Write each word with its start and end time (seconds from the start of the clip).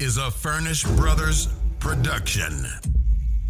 is 0.00 0.16
a 0.16 0.30
Furnish 0.30 0.84
Brothers 0.84 1.48
production. 1.80 2.64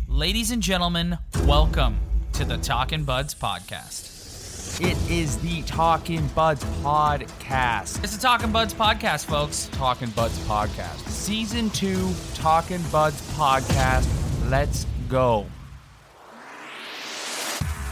Ladies 0.06 0.50
and 0.50 0.62
gentlemen, 0.62 1.18
welcome 1.44 1.98
to 2.32 2.44
the 2.46 2.56
Talkin' 2.56 3.04
Buds 3.04 3.34
podcast. 3.34 4.80
It 4.80 4.96
is 5.10 5.36
the 5.38 5.60
Talking 5.62 6.26
Buds 6.28 6.64
podcast. 6.82 8.02
It's 8.02 8.16
the 8.16 8.22
Talkin' 8.22 8.50
Buds 8.50 8.72
podcast, 8.72 9.26
folks. 9.26 9.68
Talking 9.72 10.08
Buds 10.10 10.38
podcast. 10.46 11.06
Season 11.08 11.68
2 11.68 12.14
Talking 12.34 12.82
Buds 12.90 13.20
podcast. 13.32 14.08
Let's 14.48 14.86
go. 15.10 15.44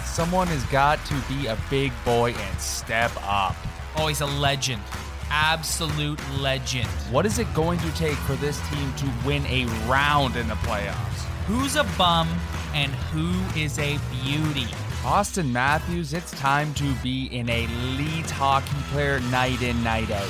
Someone 0.06 0.46
has 0.46 0.64
got 0.64 1.04
to 1.04 1.14
be 1.28 1.46
a 1.48 1.58
big 1.68 1.92
boy 2.06 2.32
and 2.32 2.58
step 2.60 3.12
up. 3.22 3.54
Oh, 3.96 4.06
he's 4.06 4.22
a 4.22 4.26
legend. 4.26 4.82
Absolute 5.30 6.20
legend. 6.38 6.88
What 7.10 7.26
is 7.26 7.38
it 7.38 7.52
going 7.54 7.78
to 7.80 7.94
take 7.94 8.16
for 8.18 8.34
this 8.36 8.60
team 8.68 8.92
to 8.94 9.10
win 9.26 9.44
a 9.46 9.66
round 9.88 10.36
in 10.36 10.48
the 10.48 10.54
playoffs? 10.54 11.24
Who's 11.46 11.76
a 11.76 11.84
bum 11.98 12.28
and 12.74 12.92
who 12.92 13.32
is 13.58 13.78
a 13.78 13.98
beauty? 14.22 14.66
Austin 15.04 15.52
Matthews, 15.52 16.12
it's 16.12 16.32
time 16.32 16.74
to 16.74 16.92
be 17.02 17.28
an 17.32 17.48
elite 17.48 18.30
hockey 18.30 18.76
player 18.90 19.20
night 19.20 19.62
in, 19.62 19.82
night 19.84 20.10
out. 20.10 20.26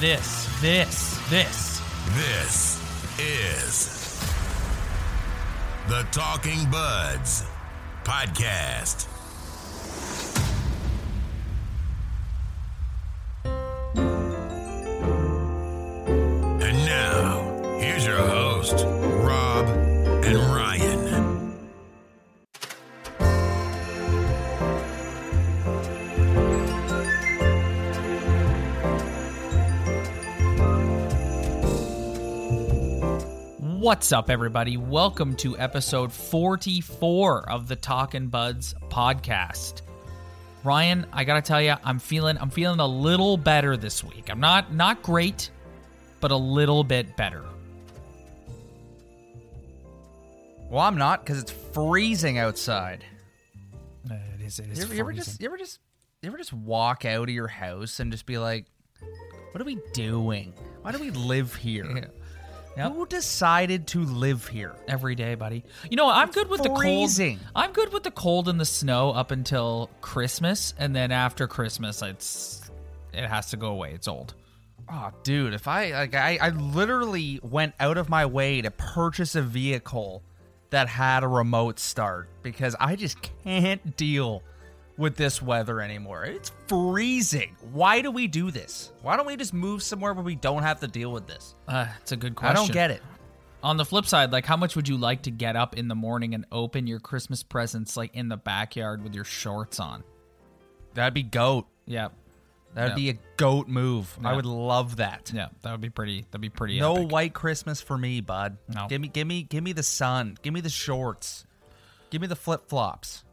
This, 0.00 0.48
this, 0.60 1.18
this. 1.28 1.82
This 2.14 2.80
is 3.18 3.96
the 5.88 6.06
Talking 6.12 6.70
Buds 6.70 7.44
podcast. 8.04 9.15
Ryan. 20.38 21.06
What's 33.80 34.12
up, 34.12 34.30
everybody? 34.30 34.76
Welcome 34.76 35.36
to 35.36 35.56
episode 35.58 36.12
44 36.12 37.48
of 37.48 37.68
the 37.68 37.76
Talkin' 37.76 38.28
Buds 38.28 38.74
podcast. 38.90 39.82
Ryan, 40.64 41.06
I 41.12 41.24
gotta 41.24 41.40
tell 41.40 41.62
you, 41.62 41.76
I'm 41.82 41.98
feeling 41.98 42.36
I'm 42.38 42.50
feeling 42.50 42.80
a 42.80 42.86
little 42.86 43.36
better 43.36 43.76
this 43.76 44.04
week. 44.04 44.28
I'm 44.28 44.40
not 44.40 44.74
not 44.74 45.02
great, 45.02 45.50
but 46.20 46.30
a 46.30 46.36
little 46.36 46.84
bit 46.84 47.16
better. 47.16 47.44
Well, 50.68 50.80
I'm 50.80 50.96
not 50.96 51.24
because 51.24 51.40
it's 51.40 51.52
freezing 51.52 52.38
outside. 52.38 53.04
Uh, 54.10 54.14
it 54.34 54.44
is. 54.44 54.58
It 54.58 54.70
is 54.70 54.78
You 54.78 54.84
ever, 54.84 54.94
you 54.94 55.00
ever 55.00 55.12
just 55.12 55.40
you 55.40 55.46
ever 55.46 55.56
just 55.56 55.78
you 56.22 56.28
ever 56.28 56.38
just 56.38 56.52
walk 56.52 57.04
out 57.04 57.28
of 57.28 57.34
your 57.34 57.46
house 57.46 58.00
and 58.00 58.10
just 58.10 58.26
be 58.26 58.38
like, 58.38 58.66
"What 59.52 59.60
are 59.60 59.64
we 59.64 59.78
doing? 59.92 60.52
Why 60.82 60.92
do 60.92 60.98
we 60.98 61.10
live 61.10 61.54
here? 61.54 62.10
Yep. 62.76 62.92
Who 62.92 63.06
decided 63.06 63.86
to 63.88 64.04
live 64.04 64.48
here?" 64.48 64.74
every 64.88 65.14
day, 65.14 65.34
buddy. 65.36 65.64
You 65.88 65.96
know, 65.96 66.10
I'm 66.10 66.30
good 66.30 66.48
with 66.48 66.60
freezing. 66.76 67.38
the 67.38 67.44
cold. 67.44 67.52
I'm 67.54 67.72
good 67.72 67.92
with 67.92 68.02
the 68.02 68.10
cold 68.10 68.48
and 68.48 68.60
the 68.60 68.66
snow 68.66 69.12
up 69.12 69.30
until 69.30 69.88
Christmas, 70.00 70.74
and 70.78 70.94
then 70.94 71.12
after 71.12 71.46
Christmas, 71.46 72.02
it's 72.02 72.70
it 73.12 73.24
has 73.26 73.50
to 73.50 73.56
go 73.56 73.68
away. 73.68 73.92
It's 73.92 74.08
old. 74.08 74.34
Oh, 74.88 75.10
dude, 75.22 75.54
if 75.54 75.66
I 75.68 75.92
like, 75.92 76.14
I, 76.14 76.38
I 76.40 76.48
literally 76.50 77.40
went 77.42 77.74
out 77.80 77.96
of 77.96 78.08
my 78.08 78.26
way 78.26 78.62
to 78.62 78.70
purchase 78.70 79.34
a 79.34 79.42
vehicle 79.42 80.22
that 80.70 80.88
had 80.88 81.22
a 81.22 81.28
remote 81.28 81.78
start 81.78 82.28
because 82.42 82.74
I 82.78 82.96
just 82.96 83.18
can't 83.44 83.96
deal 83.96 84.42
with 84.96 85.16
this 85.16 85.42
weather 85.42 85.80
anymore. 85.80 86.24
It's 86.24 86.52
freezing. 86.66 87.54
Why 87.72 88.00
do 88.00 88.10
we 88.10 88.26
do 88.26 88.50
this? 88.50 88.92
Why 89.02 89.16
don't 89.16 89.26
we 89.26 89.36
just 89.36 89.52
move 89.52 89.82
somewhere 89.82 90.14
where 90.14 90.24
we 90.24 90.34
don't 90.34 90.62
have 90.62 90.80
to 90.80 90.88
deal 90.88 91.12
with 91.12 91.26
this? 91.26 91.54
Uh, 91.68 91.86
it's 92.00 92.12
a 92.12 92.16
good 92.16 92.34
question. 92.34 92.56
I 92.56 92.58
don't 92.58 92.72
get 92.72 92.90
it. 92.90 93.02
On 93.62 93.76
the 93.76 93.84
flip 93.84 94.06
side, 94.06 94.32
like, 94.32 94.44
how 94.44 94.56
much 94.56 94.76
would 94.76 94.88
you 94.88 94.96
like 94.96 95.22
to 95.22 95.30
get 95.30 95.56
up 95.56 95.76
in 95.76 95.88
the 95.88 95.94
morning 95.94 96.34
and 96.34 96.46
open 96.52 96.86
your 96.86 97.00
Christmas 97.00 97.42
presents 97.42 97.96
like 97.96 98.14
in 98.14 98.28
the 98.28 98.36
backyard 98.36 99.02
with 99.02 99.14
your 99.14 99.24
shorts 99.24 99.80
on? 99.80 100.04
That'd 100.94 101.14
be 101.14 101.22
goat. 101.22 101.66
Yeah, 101.84 102.08
That'd 102.76 102.90
Yeah. 102.90 102.94
be 102.94 103.08
a 103.10 103.18
goat 103.38 103.68
move. 103.68 104.18
I 104.22 104.30
Yeah. 104.30 104.36
would 104.36 104.44
love 104.44 104.96
that. 104.96 105.32
yeah, 105.34 105.48
that 105.62 105.72
would 105.72 105.80
be 105.80 105.88
pretty. 105.88 106.26
That'd 106.30 106.42
be 106.42 106.50
pretty. 106.50 106.78
No 106.78 106.94
epic. 106.96 107.10
white 107.10 107.32
Christmas 107.34 107.80
for 107.80 107.96
me, 107.96 108.20
bud. 108.20 108.58
No. 108.68 108.86
Give 108.86 109.00
me 109.00 109.08
give 109.08 109.26
me 109.26 109.42
give 109.44 109.64
me 109.64 109.72
the 109.72 109.82
sun. 109.82 110.36
Give 110.42 110.52
me 110.52 110.60
the 110.60 110.68
shorts. 110.68 111.46
Give 112.10 112.20
me 112.20 112.26
the 112.26 112.36
flip 112.36 112.68
flops. 112.68 113.24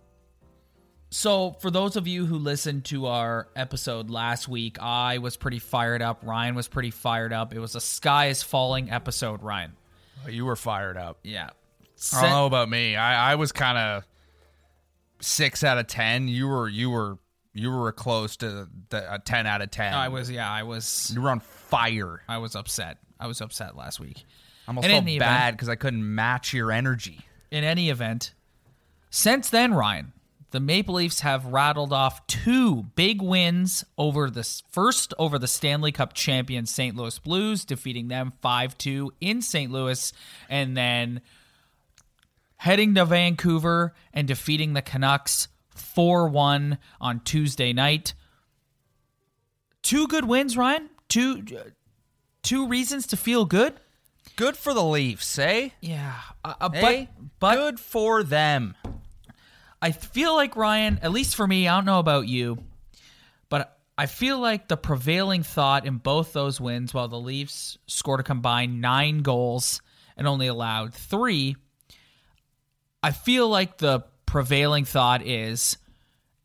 So, 1.10 1.52
for 1.60 1.70
those 1.70 1.96
of 1.98 2.08
you 2.08 2.26
who 2.26 2.38
listened 2.38 2.86
to 2.86 3.06
our 3.08 3.48
episode 3.56 4.10
last 4.10 4.48
week, 4.48 4.82
I 4.82 5.18
was 5.20 5.36
pretty 5.38 5.60
fired 5.60 6.02
up. 6.02 6.22
Ryan 6.24 6.56
was 6.56 6.68
pretty 6.70 6.90
fired 6.90 7.34
up. 7.34 7.54
It 7.54 7.60
was 7.60 7.76
a 7.76 7.82
sky 7.82 8.28
is 8.28 8.42
falling 8.42 8.90
episode, 8.90 9.44
Ryan. 9.44 9.74
Oh, 10.26 10.30
you 10.30 10.46
were 10.46 10.56
fired 10.56 10.98
up. 10.98 11.20
Yeah. 11.22 11.50
I 12.16 12.22
don't 12.22 12.30
know 12.32 12.46
about 12.48 12.70
me. 12.70 12.96
I, 12.96 13.34
I 13.34 13.36
was 13.36 13.52
kind 13.52 13.78
of 13.78 14.04
six 15.20 15.64
out 15.64 15.78
of 15.78 15.88
ten. 15.88 16.28
You 16.30 16.48
were 16.48 16.68
you 16.68 16.90
were 16.90 17.18
you 17.54 17.72
were 17.72 17.92
close 17.92 18.36
to 18.38 18.68
the, 18.90 19.14
a 19.14 19.20
ten 19.20 19.46
out 19.46 19.62
of 19.62 19.72
ten. 19.72 19.94
I 19.94 20.10
was, 20.10 20.30
yeah, 20.30 20.50
I 20.50 20.64
was, 20.64 21.12
You 21.14 21.22
were 21.22 21.30
on 21.30 21.40
fire. 21.40 22.22
I 22.28 22.38
was 22.40 22.56
upset. 22.56 22.98
I 23.20 23.28
was 23.28 23.42
upset 23.42 23.76
last 23.76 24.00
week. 24.00 24.24
I 24.68 24.72
almost 24.72 24.88
And 24.88 25.06
felt 25.06 25.20
bad 25.20 25.52
because 25.52 25.70
I 25.70 25.76
couldn't 25.76 26.16
match 26.16 26.54
your 26.54 26.72
energy. 26.72 27.22
In 27.52 27.64
any 27.64 27.90
event, 27.90 28.34
since 29.12 29.50
then, 29.50 29.74
Ryan, 29.74 30.14
the 30.50 30.60
Maple 30.60 30.96
Leafs 30.96 31.20
have 31.20 31.46
rattled 31.46 31.94
off 31.94 32.26
two 32.28 32.84
big 32.96 33.22
wins 33.22 33.84
over 33.98 34.30
the 34.30 34.44
first 34.72 35.14
over 35.20 35.38
the 35.38 35.48
Stanley 35.48 35.92
Cup 35.92 36.14
champion 36.14 36.66
St. 36.66 36.96
Louis 36.96 37.18
Blues, 37.20 37.66
defeating 37.66 38.08
them 38.08 38.34
5-2 38.44 39.10
in 39.22 39.42
St. 39.42 39.72
Louis, 39.72 40.14
and 40.50 40.76
then 40.76 41.22
heading 42.58 42.96
to 42.96 43.06
Vancouver 43.06 43.94
and 44.14 44.28
defeating 44.28 44.74
the 44.74 44.82
Canucks 44.82 45.48
4-1 45.76 46.78
on 47.02 47.20
Tuesday 47.22 47.74
night. 47.74 48.14
Two 49.82 50.08
good 50.08 50.26
wins, 50.26 50.56
Ryan. 50.58 50.90
Two 51.10 51.44
two 52.42 52.68
reasons 52.68 53.08
to 53.08 53.18
feel 53.18 53.46
good. 53.46 53.74
Good 54.36 54.58
for 54.58 54.74
the 54.74 54.84
Leafs, 54.84 55.38
eh? 55.38 55.70
Yeah, 55.82 56.16
uh, 56.44 56.54
uh, 56.60 56.70
Hey, 56.72 57.10
but 57.12 57.40
but 57.40 57.56
good 57.56 57.80
for 57.80 58.24
them. 58.24 58.76
I 59.82 59.92
feel 59.92 60.34
like 60.34 60.56
Ryan, 60.56 61.00
at 61.02 61.12
least 61.12 61.36
for 61.36 61.46
me, 61.46 61.68
I 61.68 61.76
don't 61.76 61.86
know 61.86 62.00
about 62.00 62.28
you, 62.28 62.58
but 63.50 63.78
I 63.98 64.06
feel 64.06 64.40
like 64.40 64.70
the 64.70 64.78
prevailing 64.78 65.44
thought 65.44 65.86
in 65.86 65.98
both 65.98 66.32
those 66.32 66.60
wins, 66.62 66.94
while 66.94 67.10
the 67.10 67.20
Leafs 67.20 67.78
scored 67.86 68.22
a 68.22 68.24
combined 68.24 68.80
nine 68.80 69.20
goals 69.20 69.82
and 70.16 70.26
only 70.26 70.48
allowed 70.48 70.94
three, 70.94 71.58
I 73.04 73.12
feel 73.12 73.50
like 73.50 73.78
the 73.78 74.06
prevailing 74.34 74.84
thought 74.84 75.24
is 75.24 75.78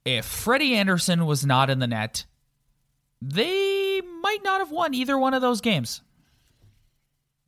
if 0.05 0.27
Freddie 0.27 0.75
Andersen 0.75 1.25
was 1.25 1.47
not 1.47 1.71
in 1.71 1.79
the 1.79 1.87
net, 1.87 2.27
they 3.23 4.03
might 4.21 4.45
not 4.45 4.61
have 4.61 4.71
won 4.71 4.93
either 4.93 5.17
one 5.17 5.33
of 5.33 5.41
those 5.41 5.63
games. 5.63 6.03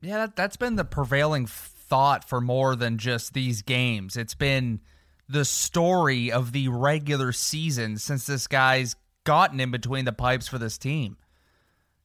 Yeah, 0.01 0.17
that, 0.17 0.37
that's 0.37 0.57
been 0.57 0.77
the 0.77 0.85
prevailing 0.87 1.47
thought 1.47 2.27
for 2.27 2.41
more 2.41 2.75
than 2.75 2.97
just 2.97 3.35
these 3.35 3.61
games. 3.61 4.17
It's 4.17 4.35
been 4.35 4.81
the 5.29 5.45
story 5.45 6.33
of 6.33 6.53
the 6.53 6.69
regular 6.69 7.33
season 7.33 7.99
since 7.99 8.25
this 8.25 8.47
guy's 8.47 8.97
gotten 9.25 9.61
in 9.61 9.71
between 9.71 10.07
the 10.07 10.13
pipes 10.13 10.49
for 10.49 10.57
this 10.57 10.79
team. 10.79 11.19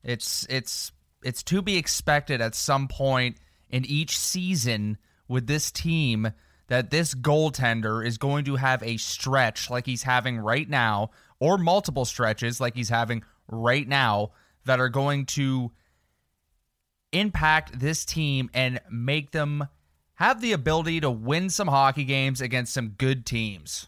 It's 0.03 0.45
it's 0.49 0.91
it's 1.23 1.41
to 1.43 1.61
be 1.61 1.77
expected 1.77 2.41
at 2.41 2.53
some 2.53 2.89
point 2.89 3.37
in 3.69 3.85
each 3.85 4.19
season 4.19 4.97
with 5.29 5.47
this 5.47 5.71
team 5.71 6.33
that 6.67 6.89
this 6.89 7.13
goaltender 7.13 8.05
is 8.05 8.17
going 8.17 8.45
to 8.45 8.55
have 8.55 8.81
a 8.83 8.97
stretch 8.97 9.69
like 9.69 9.85
he's 9.85 10.03
having 10.03 10.39
right 10.39 10.69
now 10.69 11.11
or 11.39 11.57
multiple 11.57 12.05
stretches 12.05 12.59
like 12.59 12.75
he's 12.75 12.89
having 12.89 13.23
right 13.47 13.87
now 13.87 14.31
that 14.65 14.79
are 14.79 14.89
going 14.89 15.25
to 15.25 15.71
impact 17.11 17.79
this 17.79 18.03
team 18.03 18.49
and 18.53 18.79
make 18.89 19.31
them 19.31 19.67
have 20.15 20.41
the 20.41 20.53
ability 20.53 21.01
to 21.01 21.11
win 21.11 21.49
some 21.49 21.67
hockey 21.67 22.03
games 22.03 22.41
against 22.41 22.73
some 22.73 22.89
good 22.89 23.25
teams. 23.25 23.87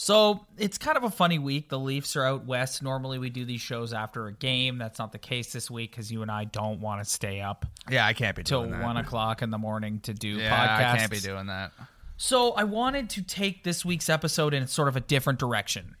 So 0.00 0.46
it's 0.56 0.78
kind 0.78 0.96
of 0.96 1.02
a 1.02 1.10
funny 1.10 1.40
week. 1.40 1.70
The 1.70 1.78
Leafs 1.78 2.14
are 2.14 2.24
out 2.24 2.46
west. 2.46 2.84
Normally 2.84 3.18
we 3.18 3.30
do 3.30 3.44
these 3.44 3.60
shows 3.60 3.92
after 3.92 4.28
a 4.28 4.32
game. 4.32 4.78
That's 4.78 5.00
not 5.00 5.10
the 5.10 5.18
case 5.18 5.52
this 5.52 5.68
week 5.68 5.90
because 5.90 6.12
you 6.12 6.22
and 6.22 6.30
I 6.30 6.44
don't 6.44 6.80
want 6.80 7.02
to 7.02 7.04
stay 7.10 7.40
up 7.40 7.66
Yeah, 7.90 8.06
I 8.06 8.12
can't 8.12 8.36
be 8.36 8.44
till 8.44 8.60
doing 8.60 8.78
that. 8.78 8.84
one 8.84 8.96
o'clock 8.96 9.42
in 9.42 9.50
the 9.50 9.58
morning 9.58 9.98
to 10.02 10.14
do 10.14 10.28
yeah, 10.28 10.54
podcasts. 10.56 10.94
I 10.94 10.96
can't 10.98 11.10
be 11.10 11.18
doing 11.18 11.46
that. 11.46 11.72
So 12.16 12.52
I 12.52 12.62
wanted 12.62 13.10
to 13.10 13.22
take 13.22 13.64
this 13.64 13.84
week's 13.84 14.08
episode 14.08 14.54
in 14.54 14.68
sort 14.68 14.86
of 14.86 14.94
a 14.94 15.00
different 15.00 15.40
direction. 15.40 15.96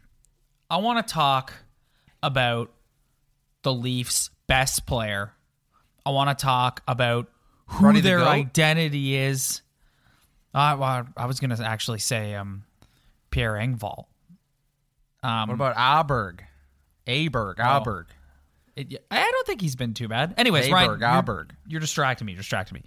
I 0.70 0.76
want 0.76 1.04
to 1.04 1.12
talk 1.12 1.52
about 2.22 2.70
the 3.64 3.74
Leafs' 3.74 4.30
best 4.46 4.86
player. 4.86 5.32
I 6.06 6.10
want 6.10 6.38
to 6.38 6.40
talk 6.40 6.84
about 6.86 7.26
who 7.66 8.00
their 8.00 8.20
identity 8.24 9.16
is. 9.16 9.62
Uh, 10.54 10.76
well, 10.78 11.08
I 11.16 11.26
was 11.26 11.40
going 11.40 11.50
to 11.54 11.64
actually 11.64 11.98
say 11.98 12.36
um, 12.36 12.62
Pierre 13.30 13.54
Engvall. 13.54 14.04
Um, 15.22 15.48
What 15.48 15.54
about 15.54 15.76
Aberg? 15.76 16.40
Aberg, 17.06 17.56
Aberg. 17.56 18.06
It, 18.76 19.04
I 19.10 19.30
don't 19.30 19.46
think 19.46 19.60
he's 19.60 19.76
been 19.76 19.94
too 19.94 20.08
bad. 20.08 20.34
Anyways, 20.36 20.66
Aberg, 20.66 20.72
Ryan, 20.72 20.88
you're, 20.90 20.98
Aberg. 20.98 21.50
you're 21.66 21.80
distracting 21.80 22.26
me. 22.26 22.32
You're 22.32 22.38
distracting 22.40 22.76
me. 22.76 22.82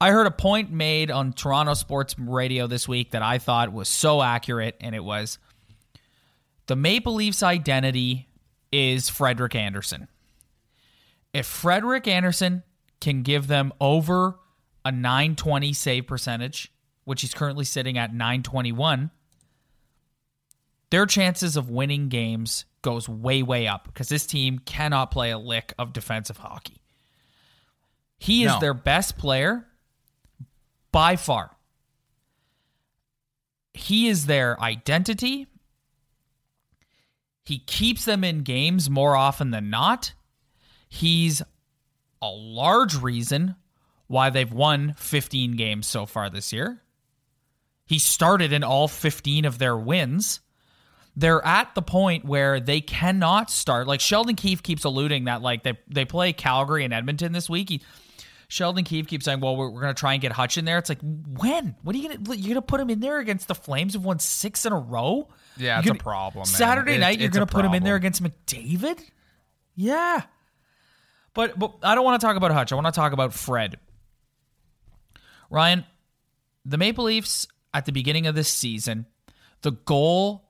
I 0.00 0.10
heard 0.10 0.26
a 0.26 0.30
point 0.30 0.70
made 0.70 1.10
on 1.10 1.32
Toronto 1.32 1.72
Sports 1.74 2.18
Radio 2.18 2.66
this 2.66 2.86
week 2.86 3.12
that 3.12 3.22
I 3.22 3.38
thought 3.38 3.72
was 3.72 3.88
so 3.88 4.20
accurate, 4.20 4.76
and 4.80 4.94
it 4.94 5.02
was 5.02 5.38
the 6.66 6.76
Maple 6.76 7.14
Leafs' 7.14 7.42
identity 7.42 8.28
is 8.70 9.08
Frederik 9.08 9.54
Andersen. 9.54 10.08
If 11.32 11.46
Frederik 11.46 12.06
Andersen 12.06 12.64
can 13.00 13.22
give 13.22 13.46
them 13.46 13.72
over 13.80 14.38
a 14.84 14.92
920 14.92 15.72
save 15.72 16.06
percentage, 16.06 16.70
which 17.04 17.20
he's 17.20 17.34
currently 17.34 17.64
sitting 17.64 17.98
at 17.98 18.12
921, 18.12 19.10
their 20.90 21.06
chances 21.06 21.56
of 21.56 21.70
winning 21.70 22.08
games 22.08 22.64
goes 22.82 23.08
way 23.08 23.42
way 23.42 23.66
up 23.66 23.84
because 23.86 24.08
this 24.08 24.26
team 24.26 24.58
cannot 24.58 25.10
play 25.10 25.30
a 25.30 25.38
lick 25.38 25.72
of 25.78 25.92
defensive 25.92 26.36
hockey. 26.38 26.80
He 28.18 28.44
is 28.44 28.52
No. 28.52 28.60
their 28.60 28.74
best 28.74 29.18
player 29.18 29.66
by 30.92 31.16
far. 31.16 31.56
He 33.72 34.08
is 34.08 34.26
their 34.26 34.60
identity. 34.60 35.46
He 37.44 37.58
keeps 37.58 38.04
them 38.04 38.22
in 38.24 38.42
games 38.42 38.88
more 38.88 39.16
often 39.16 39.50
than 39.50 39.68
not. 39.68 40.14
He's 40.88 41.42
a 42.22 42.28
large 42.30 42.94
reason 42.94 43.56
why 44.06 44.30
they've 44.30 44.52
won 44.52 44.94
15 44.96 45.56
games 45.56 45.86
so 45.86 46.06
far 46.06 46.30
this 46.30 46.52
year. 46.52 46.80
He 47.86 47.98
started 47.98 48.52
in 48.52 48.64
all 48.64 48.88
15 48.88 49.44
of 49.44 49.58
their 49.58 49.76
wins 49.76 50.40
they're 51.16 51.44
at 51.44 51.74
the 51.74 51.82
point 51.82 52.24
where 52.24 52.58
they 52.58 52.80
cannot 52.80 53.50
start. 53.50 53.86
Like 53.86 54.00
Sheldon 54.00 54.34
Keefe 54.34 54.62
keeps 54.62 54.84
alluding 54.84 55.24
that 55.26 55.42
like 55.42 55.62
they 55.62 55.78
they 55.88 56.04
play 56.04 56.32
Calgary 56.32 56.84
and 56.84 56.92
Edmonton 56.92 57.32
this 57.32 57.48
week. 57.48 57.68
He, 57.68 57.82
Sheldon 58.48 58.84
Keefe 58.84 59.06
keeps 59.06 59.24
saying, 59.24 59.40
"Well, 59.40 59.56
we're, 59.56 59.70
we're 59.70 59.80
going 59.80 59.94
to 59.94 59.98
try 59.98 60.12
and 60.14 60.20
get 60.22 60.32
Hutch 60.32 60.58
in 60.58 60.64
there." 60.64 60.78
It's 60.78 60.88
like 60.88 60.98
when? 61.00 61.76
What 61.82 61.94
are 61.94 61.98
you 61.98 62.08
going 62.08 62.24
to 62.24 62.36
you're 62.36 62.54
going 62.54 62.54
to 62.56 62.62
put 62.62 62.80
him 62.80 62.90
in 62.90 63.00
there 63.00 63.18
against 63.20 63.48
the 63.48 63.54
Flames 63.54 63.94
who've 63.94 64.04
won 64.04 64.18
six 64.18 64.66
in 64.66 64.72
a 64.72 64.78
row? 64.78 65.28
Yeah, 65.56 65.78
it's 65.78 65.86
a 65.86 65.90
gonna- 65.90 66.00
problem, 66.00 66.40
man. 66.40 66.46
Saturday 66.46 66.94
It's- 66.94 67.08
night, 67.08 67.20
you're 67.20 67.30
going 67.30 67.46
to 67.46 67.52
put 67.52 67.64
him 67.64 67.74
in 67.74 67.84
there 67.84 67.94
against 67.96 68.22
McDavid? 68.22 68.98
Yeah, 69.76 70.22
but 71.32 71.56
but 71.58 71.76
I 71.82 71.94
don't 71.94 72.04
want 72.04 72.20
to 72.20 72.26
talk 72.26 72.36
about 72.36 72.50
Hutch. 72.50 72.72
I 72.72 72.74
want 72.74 72.86
to 72.86 72.92
talk 72.92 73.12
about 73.12 73.32
Fred. 73.32 73.78
Ryan, 75.48 75.84
the 76.64 76.76
Maple 76.76 77.04
Leafs 77.04 77.46
at 77.74 77.84
the 77.84 77.92
beginning 77.92 78.26
of 78.26 78.36
this 78.36 78.48
season, 78.48 79.06
the 79.62 79.72
goal 79.72 80.44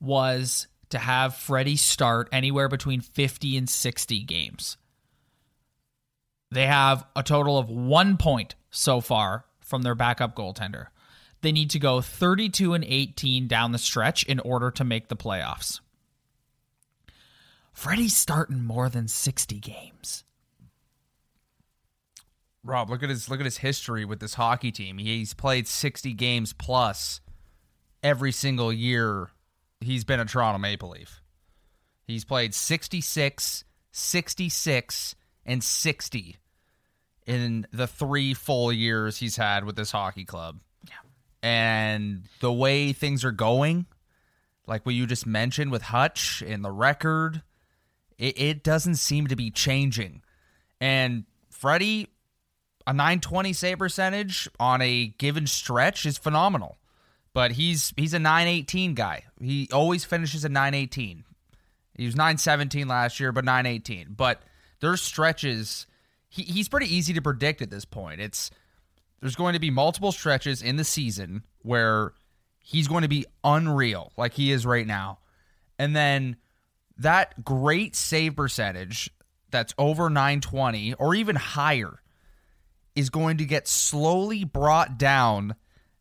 was 0.00 0.66
to 0.90 0.98
have 0.98 1.34
Freddie 1.34 1.76
start 1.76 2.28
anywhere 2.32 2.68
between 2.68 3.00
50 3.00 3.56
and 3.56 3.68
60 3.68 4.22
games. 4.24 4.76
They 6.50 6.66
have 6.66 7.06
a 7.14 7.22
total 7.22 7.58
of 7.58 7.70
one 7.70 8.16
point 8.16 8.56
so 8.70 9.00
far 9.00 9.44
from 9.60 9.82
their 9.82 9.94
backup 9.94 10.36
goaltender. 10.36 10.88
They 11.42 11.52
need 11.52 11.70
to 11.70 11.78
go 11.78 12.00
32 12.00 12.74
and 12.74 12.84
18 12.84 13.46
down 13.46 13.72
the 13.72 13.78
stretch 13.78 14.24
in 14.24 14.40
order 14.40 14.70
to 14.72 14.84
make 14.84 15.08
the 15.08 15.16
playoffs. 15.16 15.80
Freddie's 17.72 18.16
starting 18.16 18.64
more 18.64 18.88
than 18.88 19.06
60 19.06 19.60
games. 19.60 20.24
Rob, 22.66 22.90
look 22.90 23.02
at 23.02 23.08
his 23.08 23.28
look 23.30 23.40
at 23.40 23.46
his 23.46 23.58
history 23.58 24.04
with 24.04 24.20
this 24.20 24.34
hockey 24.34 24.72
team. 24.72 24.98
He's 24.98 25.34
played 25.34 25.68
60 25.68 26.12
games 26.14 26.52
plus 26.52 27.20
every 28.02 28.32
single 28.32 28.72
year 28.72 29.30
he's 29.80 30.04
been 30.04 30.20
a 30.20 30.24
Toronto 30.24 30.58
Maple 30.58 30.90
Leaf. 30.90 31.22
He's 32.06 32.24
played 32.24 32.54
66, 32.54 33.64
66, 33.90 35.14
and 35.44 35.62
60 35.62 36.36
in 37.26 37.66
the 37.72 37.86
three 37.86 38.34
full 38.34 38.72
years 38.72 39.18
he's 39.18 39.36
had 39.36 39.64
with 39.64 39.76
this 39.76 39.90
hockey 39.90 40.24
club. 40.24 40.60
Yeah. 40.88 40.94
And 41.42 42.24
the 42.40 42.52
way 42.52 42.92
things 42.92 43.24
are 43.24 43.32
going, 43.32 43.86
like 44.66 44.86
what 44.86 44.94
you 44.94 45.06
just 45.06 45.26
mentioned 45.26 45.72
with 45.72 45.82
Hutch 45.82 46.42
and 46.46 46.64
the 46.64 46.70
record, 46.70 47.42
it, 48.18 48.40
it 48.40 48.62
doesn't 48.62 48.96
seem 48.96 49.26
to 49.26 49.36
be 49.36 49.50
changing. 49.50 50.22
And 50.80 51.24
Freddie, 51.50 52.08
a 52.86 52.92
920 52.92 53.52
save 53.52 53.78
percentage 53.78 54.48
on 54.60 54.80
a 54.80 55.08
given 55.18 55.46
stretch 55.46 56.06
is 56.06 56.18
phenomenal. 56.18 56.76
But 57.32 57.52
he's 57.52 57.92
he's 57.96 58.14
a 58.14 58.18
918 58.18 58.94
guy. 58.94 59.24
He 59.40 59.68
always 59.72 60.04
finishes 60.04 60.44
at 60.44 60.50
918. 60.50 61.24
He 61.96 62.06
was 62.06 62.16
917 62.16 62.88
last 62.88 63.20
year, 63.20 63.32
but 63.32 63.44
918. 63.44 64.14
But 64.16 64.42
there's 64.80 65.02
stretches. 65.02 65.86
He, 66.28 66.42
he's 66.42 66.68
pretty 66.68 66.94
easy 66.94 67.12
to 67.14 67.22
predict 67.22 67.60
at 67.60 67.70
this 67.70 67.84
point. 67.84 68.20
It's 68.20 68.50
there's 69.20 69.36
going 69.36 69.54
to 69.54 69.58
be 69.58 69.70
multiple 69.70 70.12
stretches 70.12 70.62
in 70.62 70.76
the 70.76 70.84
season 70.84 71.42
where 71.62 72.12
he's 72.58 72.88
going 72.88 73.02
to 73.02 73.08
be 73.08 73.26
unreal, 73.44 74.12
like 74.16 74.34
he 74.34 74.50
is 74.50 74.64
right 74.64 74.86
now. 74.86 75.18
And 75.78 75.94
then 75.94 76.36
that 76.98 77.44
great 77.44 77.94
save 77.96 78.36
percentage 78.36 79.10
that's 79.50 79.74
over 79.78 80.08
920 80.08 80.94
or 80.94 81.14
even 81.14 81.36
higher 81.36 82.00
is 82.96 83.10
going 83.10 83.36
to 83.36 83.44
get 83.44 83.68
slowly 83.68 84.42
brought 84.42 84.98
down 84.98 85.54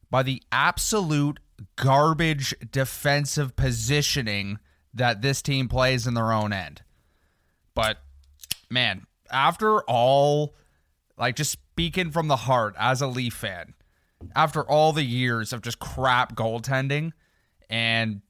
by 0.09 0.23
the 0.23 0.41
absolute 0.51 1.39
garbage 1.75 2.55
defensive 2.71 3.55
positioning 3.55 4.57
that 4.93 5.21
this 5.21 5.41
team 5.41 5.67
plays 5.67 6.07
in 6.07 6.13
their 6.13 6.31
own 6.31 6.53
end. 6.53 6.81
But 7.73 7.97
man, 8.69 9.05
after 9.29 9.81
all, 9.81 10.55
like 11.17 11.35
just 11.35 11.51
speaking 11.51 12.11
from 12.11 12.27
the 12.27 12.35
heart 12.37 12.75
as 12.79 13.01
a 13.01 13.07
Leaf 13.07 13.33
fan, 13.33 13.73
after 14.35 14.61
all 14.61 14.93
the 14.93 15.03
years 15.03 15.51
of 15.51 15.61
just 15.61 15.79
crap 15.79 16.35
goaltending, 16.35 17.11
and 17.69 18.21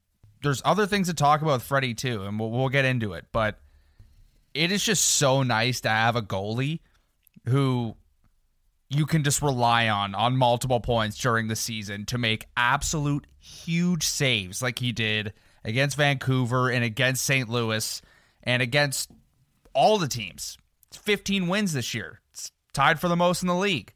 there's 0.42 0.62
other 0.66 0.88
things 0.88 1.08
to 1.08 1.14
talk 1.14 1.42
about 1.42 1.54
with 1.54 1.64
Freddie 1.64 1.94
too, 1.94 2.24
and 2.24 2.40
we'll, 2.40 2.50
we'll 2.50 2.70
get 2.70 2.86
into 2.86 3.14
it, 3.14 3.26
but 3.32 3.60
it 4.54 4.72
is 4.72 4.84
just 4.84 5.04
so 5.04 5.44
nice 5.44 5.82
to 5.82 5.90
have 5.90 6.16
a 6.16 6.22
goalie 6.22 6.80
who 7.48 7.96
you 8.96 9.06
can 9.06 9.24
just 9.24 9.42
rely 9.42 9.90
on 9.90 10.16
on 10.16 10.38
multiple 10.38 10.80
points 10.80 11.18
during 11.18 11.48
the 11.48 11.56
season 11.56 12.06
to 12.06 12.18
make 12.18 12.48
absolute 12.56 13.28
huge 13.40 14.04
saves 14.04 14.62
like 14.62 14.80
he 14.80 14.92
did 14.92 15.34
against 15.64 15.98
Vancouver 15.98 16.70
and 16.70 16.84
against 16.84 17.26
St. 17.26 17.50
Louis 17.50 18.02
and 18.44 18.62
against 18.62 19.12
all 19.74 19.98
the 19.98 20.08
teams. 20.08 20.58
It's 20.88 20.98
15 20.98 21.48
wins 21.48 21.74
this 21.74 21.94
year. 21.94 22.22
It's 22.32 22.52
tied 22.74 23.00
for 23.00 23.08
the 23.08 23.16
most 23.16 23.42
in 23.42 23.48
the 23.48 23.56
league. 23.56 23.94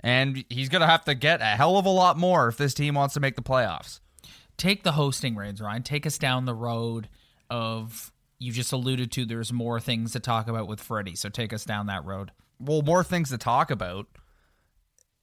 And 0.00 0.44
he's 0.48 0.68
going 0.68 0.80
to 0.80 0.86
have 0.86 1.04
to 1.04 1.14
get 1.14 1.40
a 1.40 1.44
hell 1.44 1.76
of 1.76 1.86
a 1.86 1.90
lot 1.90 2.16
more 2.16 2.48
if 2.48 2.56
this 2.56 2.74
team 2.74 2.94
wants 2.94 3.14
to 3.14 3.20
make 3.20 3.36
the 3.36 3.42
playoffs. 3.42 4.00
take 4.56 4.82
the 4.82 4.92
hosting 4.92 5.36
reins, 5.36 5.60
Ryan. 5.60 5.82
Take 5.82 6.06
us 6.06 6.18
down 6.18 6.44
the 6.44 6.54
road 6.54 7.08
of 7.50 8.12
you 8.38 8.52
just 8.52 8.72
alluded 8.72 9.12
to. 9.12 9.24
There's 9.24 9.52
more 9.52 9.80
things 9.80 10.12
to 10.12 10.20
talk 10.20 10.48
about 10.48 10.68
with 10.68 10.80
Freddie, 10.80 11.16
so 11.16 11.28
take 11.28 11.52
us 11.52 11.64
down 11.64 11.86
that 11.86 12.04
road. 12.04 12.32
Well, 12.60 12.82
more 12.82 13.04
things 13.04 13.30
to 13.30 13.38
talk 13.38 13.70
about. 13.70 14.06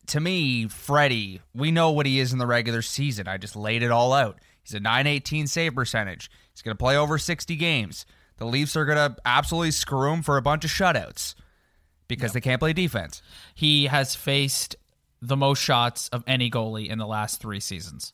To 0.08 0.20
me, 0.20 0.68
Freddie, 0.68 1.42
we 1.54 1.72
know 1.72 1.92
what 1.92 2.06
he 2.06 2.20
is 2.20 2.32
in 2.32 2.39
the 2.39 2.46
regular 2.46 2.82
season. 2.82 3.27
I 3.27 3.38
just 3.38 3.56
laid 3.56 3.82
it 3.82 3.92
all 3.92 4.13
out. 4.13 4.38
He's 4.62 4.75
a 4.75 4.80
918 4.80 5.48
save 5.48 5.75
percentage. 5.75 6.30
He's 6.51 6.62
going 6.62 6.75
to 6.75 6.82
play 6.82 6.96
over 6.96 7.18
60 7.18 7.56
games. 7.56 8.06
The 8.38 8.46
Leafs 8.46 8.75
are 8.75 8.86
going 8.86 8.98
to 8.98 9.18
absolutely 9.25 9.72
screw 9.72 10.12
him 10.12 10.22
for 10.22 10.38
a 10.38 10.42
bunch 10.42 10.65
of 10.65 10.72
shutouts 10.72 11.36
because 12.08 12.34
they 12.34 12.42
can't 12.42 12.60
play 12.60 12.74
defense. 12.74 13.22
He 13.54 13.86
has 13.86 14.15
faced 14.15 14.75
the 15.22 15.38
most 15.38 15.62
shots 15.62 16.08
of 16.10 16.24
any 16.27 16.51
goalie 16.51 16.89
in 16.89 16.98
the 16.98 17.08
last 17.08 17.42
three 17.42 17.60
seasons. 17.60 18.13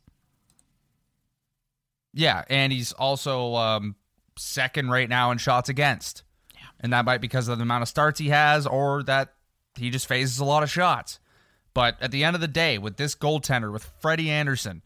Yeah, 2.13 2.43
and 2.49 2.71
he's 2.71 2.91
also 2.93 3.55
um, 3.55 3.95
second 4.37 4.89
right 4.89 5.09
now 5.09 5.31
in 5.31 5.37
shots 5.37 5.69
against. 5.69 6.23
And 6.81 6.91
that 6.91 7.05
might 7.05 7.19
be 7.19 7.27
because 7.27 7.47
of 7.47 7.57
the 7.57 7.63
amount 7.63 7.83
of 7.83 7.87
starts 7.87 8.19
he 8.19 8.29
has 8.29 8.67
or 8.67 9.03
that 9.03 9.33
he 9.75 9.89
just 9.89 10.07
faces 10.07 10.39
a 10.39 10.45
lot 10.45 10.63
of 10.63 10.69
shots. 10.69 11.19
But 11.73 11.95
at 12.01 12.11
the 12.11 12.23
end 12.23 12.35
of 12.35 12.41
the 12.41 12.47
day, 12.47 12.77
with 12.77 12.97
this 12.97 13.15
goaltender, 13.15 13.71
with 13.71 13.89
Freddie 14.01 14.29
Andersen, 14.29 14.81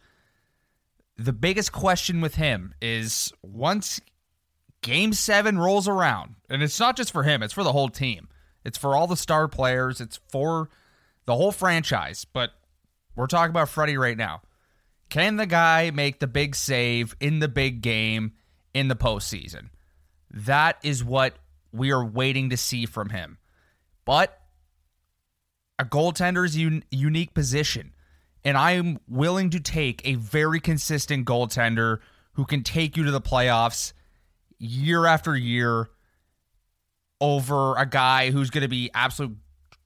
the 1.18 1.34
biggest 1.34 1.72
question 1.72 2.22
with 2.22 2.36
him 2.36 2.76
is 2.82 3.34
once 3.42 4.02
game 4.82 5.14
seven 5.14 5.58
rolls 5.58 5.88
around, 5.88 6.36
and 6.50 6.62
it's 6.62 6.80
not 6.80 6.98
just 6.98 7.12
for 7.12 7.24
him, 7.24 7.42
it's 7.42 7.54
for 7.54 7.64
the 7.64 7.72
whole 7.72 7.90
team. 7.90 8.28
It's 8.64 8.78
for 8.78 8.96
all 8.96 9.08
the 9.08 9.16
star 9.16 9.48
players, 9.48 10.02
it's 10.02 10.20
for 10.30 10.70
the 11.26 11.36
whole 11.36 11.52
franchise. 11.52 12.26
But 12.26 12.52
we're 13.16 13.28
talking 13.28 13.52
about 13.52 13.70
Freddie 13.70 13.98
right 13.98 14.18
now. 14.18 14.42
Can 15.10 15.38
the 15.38 15.46
guy 15.46 15.92
make 15.92 16.20
the 16.20 16.28
big 16.28 16.56
save 16.56 17.16
in 17.20 17.40
the 17.40 17.48
big 17.48 17.82
game 17.82 18.34
in 18.74 18.88
the 18.88 18.96
postseason? 18.96 19.70
That 20.30 20.78
is 20.84 21.04
what 21.04 21.38
we 21.76 21.92
are 21.92 22.04
waiting 22.04 22.50
to 22.50 22.58
see 22.58 22.86
from 22.86 23.10
him. 23.10 23.38
But 24.06 24.40
a 25.78 25.86
goaltender's 25.86 26.56
un- 26.56 26.84
unique 26.92 27.34
position. 27.34 27.94
And 28.44 28.58
I 28.58 28.74
am 28.74 29.00
willing 29.08 29.50
to 29.52 29.60
take 29.60 30.08
a 30.08 30.16
very 30.16 30.60
consistent 30.60 31.26
goaltender 31.26 32.00
who 32.34 32.46
can 32.46 32.64
take 32.64 32.96
you 32.96 33.04
to 33.06 33.12
the 33.12 33.22
playoffs 33.22 33.94
year 34.60 35.06
after 35.06 35.36
year 35.36 35.90
over 37.20 37.76
a 37.76 37.86
guy 37.86 38.30
who's 38.32 38.50
going 38.50 38.62
to 38.62 38.68
be 38.68 38.92
absolute 38.94 39.38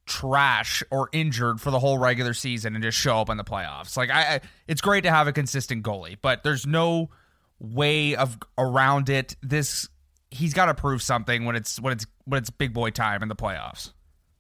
trash 0.06 0.84
or 0.90 1.08
injured 1.12 1.62
for 1.62 1.72
the 1.72 1.80
whole 1.80 1.98
regular 1.98 2.34
season 2.34 2.76
and 2.76 2.84
just 2.84 2.98
show 2.98 3.22
up 3.22 3.30
in 3.30 3.38
the 3.38 3.44
playoffs. 3.44 3.96
Like 3.96 4.10
I, 4.10 4.36
I 4.36 4.42
it's 4.68 4.82
great 4.82 5.04
to 5.04 5.12
have 5.12 5.28
a 5.28 5.32
consistent 5.32 5.84
goalie, 5.84 6.18
but 6.22 6.44
there's 6.44 6.66
no 6.66 7.12
way 7.60 8.16
of 8.16 8.38
around 8.58 9.10
it. 9.10 9.36
This 9.42 9.88
he's 10.32 10.54
got 10.54 10.66
to 10.66 10.74
prove 10.74 11.02
something 11.02 11.46
when 11.46 11.56
it's 11.56 11.80
when 11.80 11.94
it's 11.94 12.06
when 12.26 12.40
it's 12.40 12.50
big 12.50 12.74
boy 12.74 12.90
time 12.90 13.22
in 13.24 13.30
the 13.30 13.36
playoffs. 13.36 13.92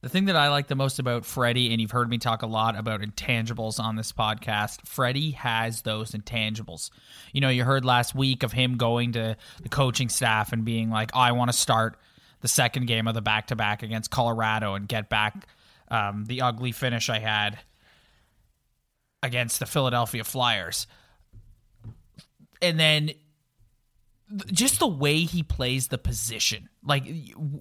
The 0.01 0.08
thing 0.08 0.25
that 0.25 0.38
I 0.38 0.48
like 0.48 0.67
the 0.67 0.75
most 0.75 0.98
about 1.00 1.25
Freddie, 1.25 1.72
and 1.72 1.81
you've 1.81 1.91
heard 1.91 2.10
me 2.10 2.17
talk 2.17 2.41
a 2.41 2.48
lot 2.48 2.77
about 2.77 3.01
intangibles 3.01 3.81
on 3.81 3.98
this 3.98 4.13
podcast, 4.13 4.88
Freddie 4.88 5.31
has 5.31 5.81
those 5.81 6.12
intangibles. 6.12 6.89
You 7.34 7.41
know, 7.41 7.50
you 7.50 7.65
heard 7.65 7.84
last 7.84 8.15
week 8.15 8.43
of 8.43 8.53
him 8.53 8.77
going 8.77 9.12
to 9.13 9.36
the 9.62 9.67
coaching 9.67 10.08
staff 10.08 10.53
and 10.53 10.63
being 10.63 10.89
like, 10.89 11.12
I 11.13 11.34
want 11.34 11.51
to 11.51 11.58
start 11.58 12.00
the 12.39 12.48
second 12.48 12.88
game 12.88 13.10
of 13.10 13.13
the 13.13 13.22
back 13.22 13.48
to 13.48 13.58
back 13.58 13.84
against 13.84 14.10
Colorado 14.10 14.75
and 14.75 14.88
get 14.88 15.10
back 15.10 15.48
um, 15.89 16.24
the 16.25 16.43
ugly 16.43 16.72
finish 16.72 17.10
I 17.10 17.19
had 17.19 17.60
against 19.22 19.60
the 19.60 19.65
Philadelphia 19.65 20.24
Flyers. 20.24 20.88
And 22.62 22.79
then 22.79 23.12
just 24.51 24.79
the 24.79 24.88
way 24.88 25.19
he 25.21 25.43
plays 25.43 25.88
the 25.88 25.98
position. 25.98 26.69
Like 26.83 27.05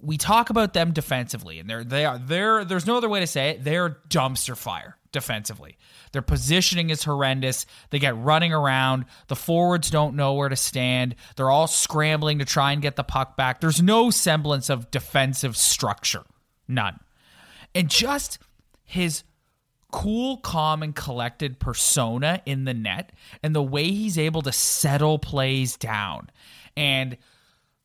we 0.01 0.17
talk 0.17 0.49
about 0.49 0.73
them 0.73 0.91
defensively, 0.91 1.59
and 1.59 1.69
they're 1.69 1.83
they 1.83 2.05
are 2.05 2.17
they're 2.17 2.63
there's 2.65 2.85
no 2.85 2.97
other 2.97 3.09
way 3.09 3.19
to 3.19 3.27
say 3.27 3.49
it. 3.49 3.63
They're 3.63 3.97
dumpster 4.09 4.55
fire 4.55 4.97
defensively. 5.11 5.77
Their 6.11 6.21
positioning 6.21 6.91
is 6.91 7.03
horrendous. 7.03 7.65
They 7.89 7.99
get 7.99 8.15
running 8.17 8.53
around. 8.53 9.05
The 9.27 9.35
forwards 9.35 9.89
don't 9.89 10.15
know 10.15 10.33
where 10.33 10.49
to 10.49 10.55
stand. 10.55 11.15
They're 11.35 11.49
all 11.49 11.67
scrambling 11.67 12.39
to 12.39 12.45
try 12.45 12.71
and 12.71 12.81
get 12.81 12.95
the 12.95 13.03
puck 13.03 13.35
back. 13.35 13.59
There's 13.59 13.81
no 13.81 14.11
semblance 14.11 14.69
of 14.69 14.91
defensive 14.91 15.57
structure. 15.57 16.23
None. 16.67 16.99
And 17.73 17.89
just 17.89 18.37
his 18.83 19.23
cool, 19.91 20.37
calm, 20.37 20.83
and 20.83 20.95
collected 20.95 21.59
persona 21.59 22.41
in 22.45 22.65
the 22.65 22.73
net 22.73 23.11
and 23.41 23.55
the 23.55 23.63
way 23.63 23.89
he's 23.89 24.17
able 24.17 24.41
to 24.43 24.51
settle 24.51 25.17
plays 25.17 25.77
down 25.77 26.29
and 26.79 27.17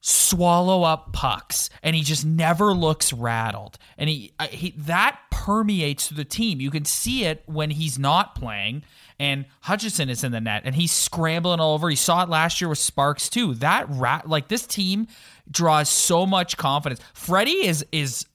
swallow 0.00 0.82
up 0.82 1.12
pucks 1.14 1.70
and 1.82 1.96
he 1.96 2.02
just 2.02 2.26
never 2.26 2.74
looks 2.74 3.10
rattled 3.10 3.78
and 3.96 4.10
he, 4.10 4.34
he 4.50 4.74
that 4.76 5.18
permeates 5.30 6.08
through 6.08 6.16
the 6.18 6.26
team 6.26 6.60
you 6.60 6.70
can 6.70 6.84
see 6.84 7.24
it 7.24 7.42
when 7.46 7.70
he's 7.70 7.98
not 7.98 8.34
playing 8.34 8.82
and 9.18 9.46
Hutchinson 9.60 10.08
is 10.08 10.24
in 10.24 10.32
the 10.32 10.40
net 10.40 10.62
and 10.64 10.74
he's 10.74 10.92
scrambling 10.92 11.60
all 11.60 11.74
over. 11.74 11.88
He 11.88 11.96
saw 11.96 12.22
it 12.22 12.28
last 12.28 12.60
year 12.60 12.68
with 12.68 12.78
Sparks 12.78 13.28
too. 13.28 13.54
That 13.54 13.86
rat 13.88 14.28
like 14.28 14.48
this 14.48 14.66
team 14.66 15.06
draws 15.50 15.88
so 15.88 16.26
much 16.26 16.56
confidence. 16.56 17.00
Freddie 17.12 17.66
is 17.66 17.86
is 17.92 18.26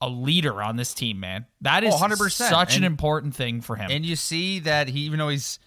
a 0.00 0.08
leader 0.08 0.62
on 0.62 0.76
this 0.76 0.94
team, 0.94 1.20
man. 1.20 1.46
That 1.60 1.84
oh, 1.84 1.88
is 1.88 1.94
Oh, 1.94 1.98
100%. 1.98 2.30
such 2.30 2.76
an 2.76 2.84
important 2.84 3.34
thing 3.34 3.60
for 3.60 3.76
him. 3.76 3.90
And 3.90 4.04
you 4.04 4.16
see 4.16 4.60
that 4.60 4.88
he, 4.88 5.00
even 5.00 5.18
though 5.18 5.28
he's 5.28 5.58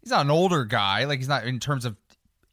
he's 0.00 0.10
not 0.10 0.24
an 0.24 0.30
older 0.30 0.64
guy, 0.64 1.04
like 1.04 1.18
he's 1.18 1.28
not 1.28 1.44
in 1.46 1.60
terms 1.60 1.84
of 1.84 1.96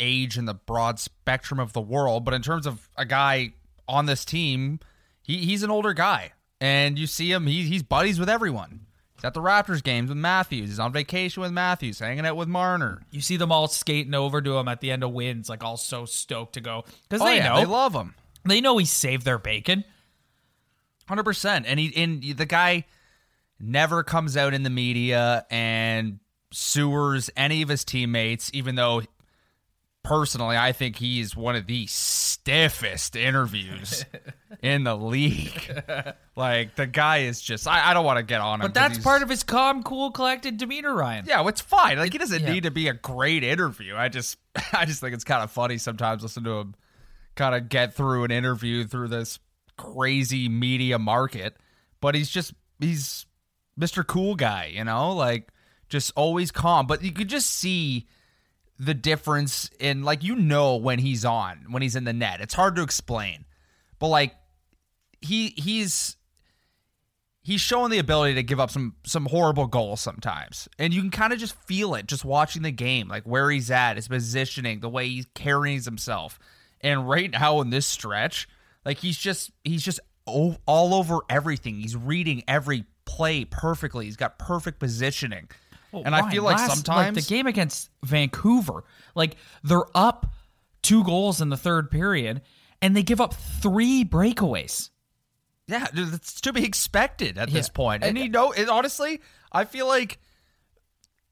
age 0.01 0.37
in 0.37 0.43
the 0.45 0.53
broad 0.53 0.99
spectrum 0.99 1.59
of 1.59 1.71
the 1.71 1.79
world, 1.81 2.25
but 2.25 2.33
in 2.33 2.41
terms 2.41 2.65
of 2.67 2.89
a 2.97 3.05
guy 3.05 3.53
on 3.87 4.07
this 4.07 4.25
team, 4.25 4.79
he, 5.23 5.37
he's 5.37 5.63
an 5.63 5.71
older 5.71 5.93
guy. 5.93 6.31
And 6.59 6.99
you 6.99 7.07
see 7.07 7.31
him, 7.31 7.47
he, 7.47 7.63
he's 7.63 7.83
buddies 7.83 8.19
with 8.19 8.29
everyone. 8.29 8.87
He's 9.15 9.23
at 9.25 9.33
the 9.33 9.41
Raptors 9.41 9.81
games 9.83 10.09
with 10.09 10.17
Matthews. 10.17 10.69
He's 10.69 10.79
on 10.79 10.91
vacation 10.91 11.41
with 11.41 11.51
Matthews, 11.51 11.99
hanging 11.99 12.25
out 12.25 12.35
with 12.35 12.47
Marner. 12.47 13.03
you 13.11 13.21
see 13.21 13.37
them 13.37 13.51
all 13.51 13.67
skating 13.67 14.13
over 14.15 14.41
to 14.41 14.57
him 14.57 14.67
at 14.67 14.81
the 14.81 14.91
end 14.91 15.03
of 15.03 15.11
wins, 15.11 15.47
like 15.49 15.63
all 15.63 15.77
so 15.77 16.05
stoked 16.05 16.53
to 16.53 16.61
go 16.61 16.83
because 17.07 17.21
Oh, 17.21 17.25
they 17.25 17.37
yeah, 17.37 17.49
know 17.49 17.55
they 17.57 17.65
love 17.65 17.93
him. 17.93 18.15
they 18.45 18.59
know 18.61 18.77
he 18.77 18.85
saved 18.85 19.23
their 19.25 19.37
bacon. 19.37 19.83
Hundred 21.07 21.23
percent, 21.23 21.65
and 21.67 21.79
he 21.79 21.93
and 22.01 22.23
the 22.37 22.45
guy 22.45 22.85
never 23.59 24.01
comes 24.03 24.37
out 24.37 24.53
in 24.53 24.63
the 24.63 24.69
media 24.69 25.45
and 25.51 26.19
sewers 26.51 27.29
any 27.35 27.61
of 27.61 27.69
his 27.69 27.83
teammates, 27.83 28.49
even 28.53 28.75
though 28.75 29.01
personally 30.03 30.57
I 30.57 30.71
think 30.71 30.97
he 30.97 31.19
is 31.19 31.35
one 31.35 31.55
of 31.55 31.67
the 31.67 31.85
stiffest 31.87 33.15
interviews 33.15 34.03
in 34.61 34.83
the 34.83 34.95
league. 34.95 35.83
like 36.35 36.75
the 36.75 36.87
guy 36.87 37.19
is 37.19 37.41
just 37.41 37.67
I, 37.67 37.91
I 37.91 37.93
don't 37.93 38.05
want 38.05 38.17
to 38.17 38.23
get 38.23 38.41
on 38.41 38.61
him, 38.61 38.65
But 38.67 38.73
that's 38.73 38.97
part 38.97 39.21
of 39.21 39.29
his 39.29 39.43
calm, 39.43 39.83
cool, 39.83 40.11
collected 40.11 40.57
demeanor, 40.57 40.93
Ryan. 40.95 41.25
yeah, 41.27 41.47
it's 41.47 41.61
fine. 41.61 41.97
Like 41.97 42.11
he 42.13 42.17
doesn't 42.17 42.41
Yeah. 42.43 42.51
need 42.53 42.63
to 42.63 42.71
be 42.71 42.87
a 42.87 42.93
great 42.93 43.43
interview. 43.43 43.95
I 43.95 44.09
just 44.09 44.37
I 44.73 44.85
just 44.85 45.01
think 45.01 45.13
it's 45.13 45.23
kind 45.23 45.43
of 45.43 45.51
funny 45.51 45.77
sometimes 45.77 46.23
listen 46.23 46.43
to 46.45 46.51
him 46.51 46.75
kind 47.35 47.55
of 47.55 47.69
get 47.69 47.93
through 47.93 48.25
an 48.25 48.31
interview 48.31 48.85
through 48.85 49.07
this 49.07 49.39
crazy 49.77 50.49
media 50.49 50.99
market. 50.99 51.55
But 52.01 52.15
he's 52.15 52.29
just 52.29 52.53
he's 52.79 53.25
Mr. 53.79 54.05
Cool 54.05 54.35
Guy, 54.35 54.71
you 54.73 54.83
know, 54.83 55.13
like 55.13 55.49
just 55.89 56.11
always 56.15 56.51
calm. 56.51 56.87
But 56.87 57.03
you 57.03 57.11
could 57.11 57.29
just 57.29 57.47
see 57.51 58.07
the 58.81 58.93
difference 58.95 59.69
in 59.79 60.01
like 60.01 60.23
you 60.23 60.35
know 60.35 60.75
when 60.75 60.97
he's 60.97 61.23
on, 61.23 61.67
when 61.69 61.83
he's 61.83 61.95
in 61.95 62.03
the 62.03 62.13
net. 62.13 62.41
It's 62.41 62.55
hard 62.55 62.75
to 62.77 62.81
explain. 62.81 63.45
But 63.99 64.07
like 64.07 64.33
he 65.21 65.49
he's 65.49 66.17
he's 67.43 67.61
showing 67.61 67.91
the 67.91 67.99
ability 67.99 68.33
to 68.35 68.43
give 68.43 68.59
up 68.59 68.71
some 68.71 68.95
some 69.05 69.27
horrible 69.27 69.67
goals 69.67 70.01
sometimes. 70.01 70.67
And 70.79 70.95
you 70.95 71.01
can 71.01 71.11
kind 71.11 71.31
of 71.31 71.37
just 71.37 71.55
feel 71.67 71.93
it 71.93 72.07
just 72.07 72.25
watching 72.25 72.63
the 72.63 72.71
game 72.71 73.07
like 73.07 73.23
where 73.23 73.51
he's 73.51 73.69
at 73.69 73.97
his 73.97 74.07
positioning 74.07 74.79
the 74.79 74.89
way 74.89 75.07
he 75.07 75.25
carries 75.35 75.85
himself. 75.85 76.39
And 76.81 77.07
right 77.07 77.29
now 77.29 77.61
in 77.61 77.69
this 77.69 77.85
stretch 77.85 78.49
like 78.83 78.97
he's 78.97 79.17
just 79.17 79.51
he's 79.63 79.83
just 79.83 79.99
all 80.25 80.93
over 80.95 81.19
everything. 81.29 81.75
He's 81.75 81.95
reading 81.95 82.43
every 82.47 82.85
play 83.05 83.45
perfectly. 83.45 84.05
He's 84.05 84.17
got 84.17 84.39
perfect 84.39 84.79
positioning 84.79 85.49
and 85.93 86.15
i 86.15 86.29
feel 86.31 86.43
like 86.43 86.57
last- 86.57 86.73
sometimes 86.75 87.15
the 87.27 87.33
game 87.33 87.47
against 87.47 87.89
Vancouver, 88.03 88.83
like 89.15 89.35
they're 89.63 89.85
up 89.95 90.25
two 90.81 91.03
goals 91.03 91.41
in 91.41 91.49
the 91.49 91.57
third 91.57 91.91
period, 91.91 92.41
and 92.81 92.95
they 92.95 93.03
give 93.03 93.21
up 93.21 93.33
three 93.33 94.03
breakaways. 94.03 94.89
Yeah, 95.67 95.87
that's 95.93 96.41
to 96.41 96.51
be 96.53 96.65
expected 96.65 97.37
at 97.37 97.49
this 97.51 97.67
Yeah. 97.67 97.73
point. 97.73 98.03
And 98.03 98.17
you 98.17 98.29
know, 98.29 98.51
it, 98.51 98.67
honestly, 98.67 99.21
I 99.51 99.65
feel 99.65 99.87
like 99.87 100.19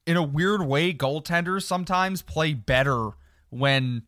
in 0.06 0.16
a 0.16 0.22
weird 0.22 0.62
way, 0.62 0.92
goaltenders 0.94 1.62
sometimes 1.64 2.22
play 2.22 2.54
better 2.54 3.10
when 3.50 4.02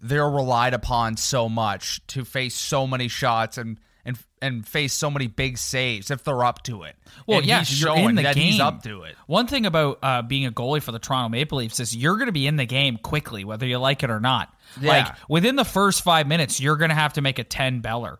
they're 0.00 0.28
relied 0.30 0.72
upon 0.74 1.16
so 1.16 1.48
much 1.48 2.00
to 2.08 2.24
face 2.24 2.54
so 2.54 2.86
many 2.86 3.08
shots 3.08 3.58
and 3.58 3.78
and 4.06 4.18
and 4.40 4.66
face 4.66 4.94
so 4.94 5.10
many 5.10 5.26
big 5.26 5.58
saves 5.58 6.10
if 6.10 6.24
they're 6.24 6.44
up 6.44 6.62
to 6.62 6.84
it. 6.84 6.96
Well, 7.26 7.38
And 7.38 7.46
yeah, 7.46 7.58
he's 7.58 7.80
you're 7.82 7.96
in 7.98 8.14
the 8.14 8.22
game. 8.22 8.34
he's 8.34 8.60
up 8.60 8.82
to 8.84 9.02
it. 9.02 9.16
One 9.26 9.46
thing 9.46 9.66
about 9.66 9.98
uh, 10.02 10.22
being 10.22 10.46
a 10.46 10.52
goalie 10.52 10.82
for 10.82 10.92
the 10.92 10.98
Toronto 10.98 11.28
Maple 11.28 11.58
Leafs 11.58 11.80
is 11.80 11.94
you're 11.94 12.14
going 12.16 12.26
to 12.26 12.32
be 12.32 12.46
in 12.46 12.56
the 12.56 12.66
game 12.66 12.96
quickly, 12.96 13.44
whether 13.44 13.66
you 13.66 13.78
like 13.78 14.02
it 14.02 14.10
or 14.10 14.20
not. 14.20 14.54
Yeah. 14.80 14.88
Like 14.88 15.14
within 15.28 15.56
the 15.56 15.64
first 15.64 16.02
five 16.02 16.26
minutes, 16.26 16.60
you're 16.60 16.76
going 16.76 16.90
to 16.90 16.94
have 16.94 17.14
to 17.14 17.20
make 17.20 17.38
a 17.38 17.44
ten 17.44 17.80
beller. 17.80 18.18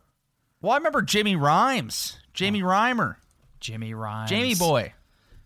Well, 0.60 0.72
I 0.72 0.76
remember 0.76 1.02
Jimmy 1.02 1.36
Rhymes, 1.36 2.18
Jamie 2.34 2.62
Reimer. 2.62 3.16
Jimmy 3.60 3.94
Ryan, 3.94 4.28
Jamie 4.28 4.54
boy, 4.54 4.92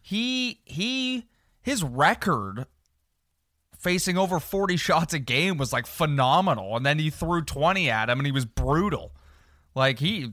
he 0.01 0.61
he 0.65 1.27
his 1.63 1.83
record 1.85 2.67
facing 3.79 4.19
over 4.19 4.39
40 4.41 4.77
shots 4.79 5.15
a 5.15 5.19
game 5.19 5.57
was 5.57 5.73
like 5.73 5.87
phenomenal 5.87 6.77
and 6.77 6.85
then 6.85 6.99
he 6.99 7.11
threw 7.11 7.43
20 7.43 7.89
at 7.91 8.09
him 8.11 8.19
and 8.19 8.27
he 8.27 8.33
was 8.33 8.45
brutal. 8.45 9.13
Like 9.75 9.99
he 9.99 10.31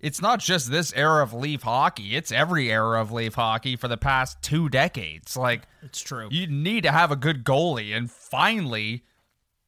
it's 0.00 0.22
not 0.22 0.38
just 0.38 0.70
this 0.70 0.92
era 0.94 1.22
of 1.22 1.34
Leaf 1.34 1.62
hockey, 1.62 2.14
it's 2.14 2.30
every 2.30 2.70
era 2.70 3.00
of 3.00 3.10
Leaf 3.10 3.34
hockey 3.34 3.74
for 3.74 3.88
the 3.88 3.96
past 3.96 4.40
2 4.42 4.68
decades. 4.68 5.36
Like 5.36 5.62
It's 5.82 6.00
true. 6.00 6.28
you 6.30 6.46
need 6.46 6.84
to 6.84 6.92
have 6.92 7.10
a 7.10 7.16
good 7.16 7.44
goalie 7.44 7.96
and 7.96 8.10
finally 8.10 9.04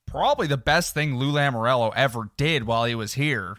probably 0.06 0.46
the 0.46 0.56
best 0.56 0.94
thing 0.94 1.16
Lou 1.16 1.32
Lamoriello 1.32 1.92
ever 1.96 2.30
did 2.36 2.64
while 2.64 2.84
he 2.84 2.94
was 2.94 3.14
here 3.14 3.56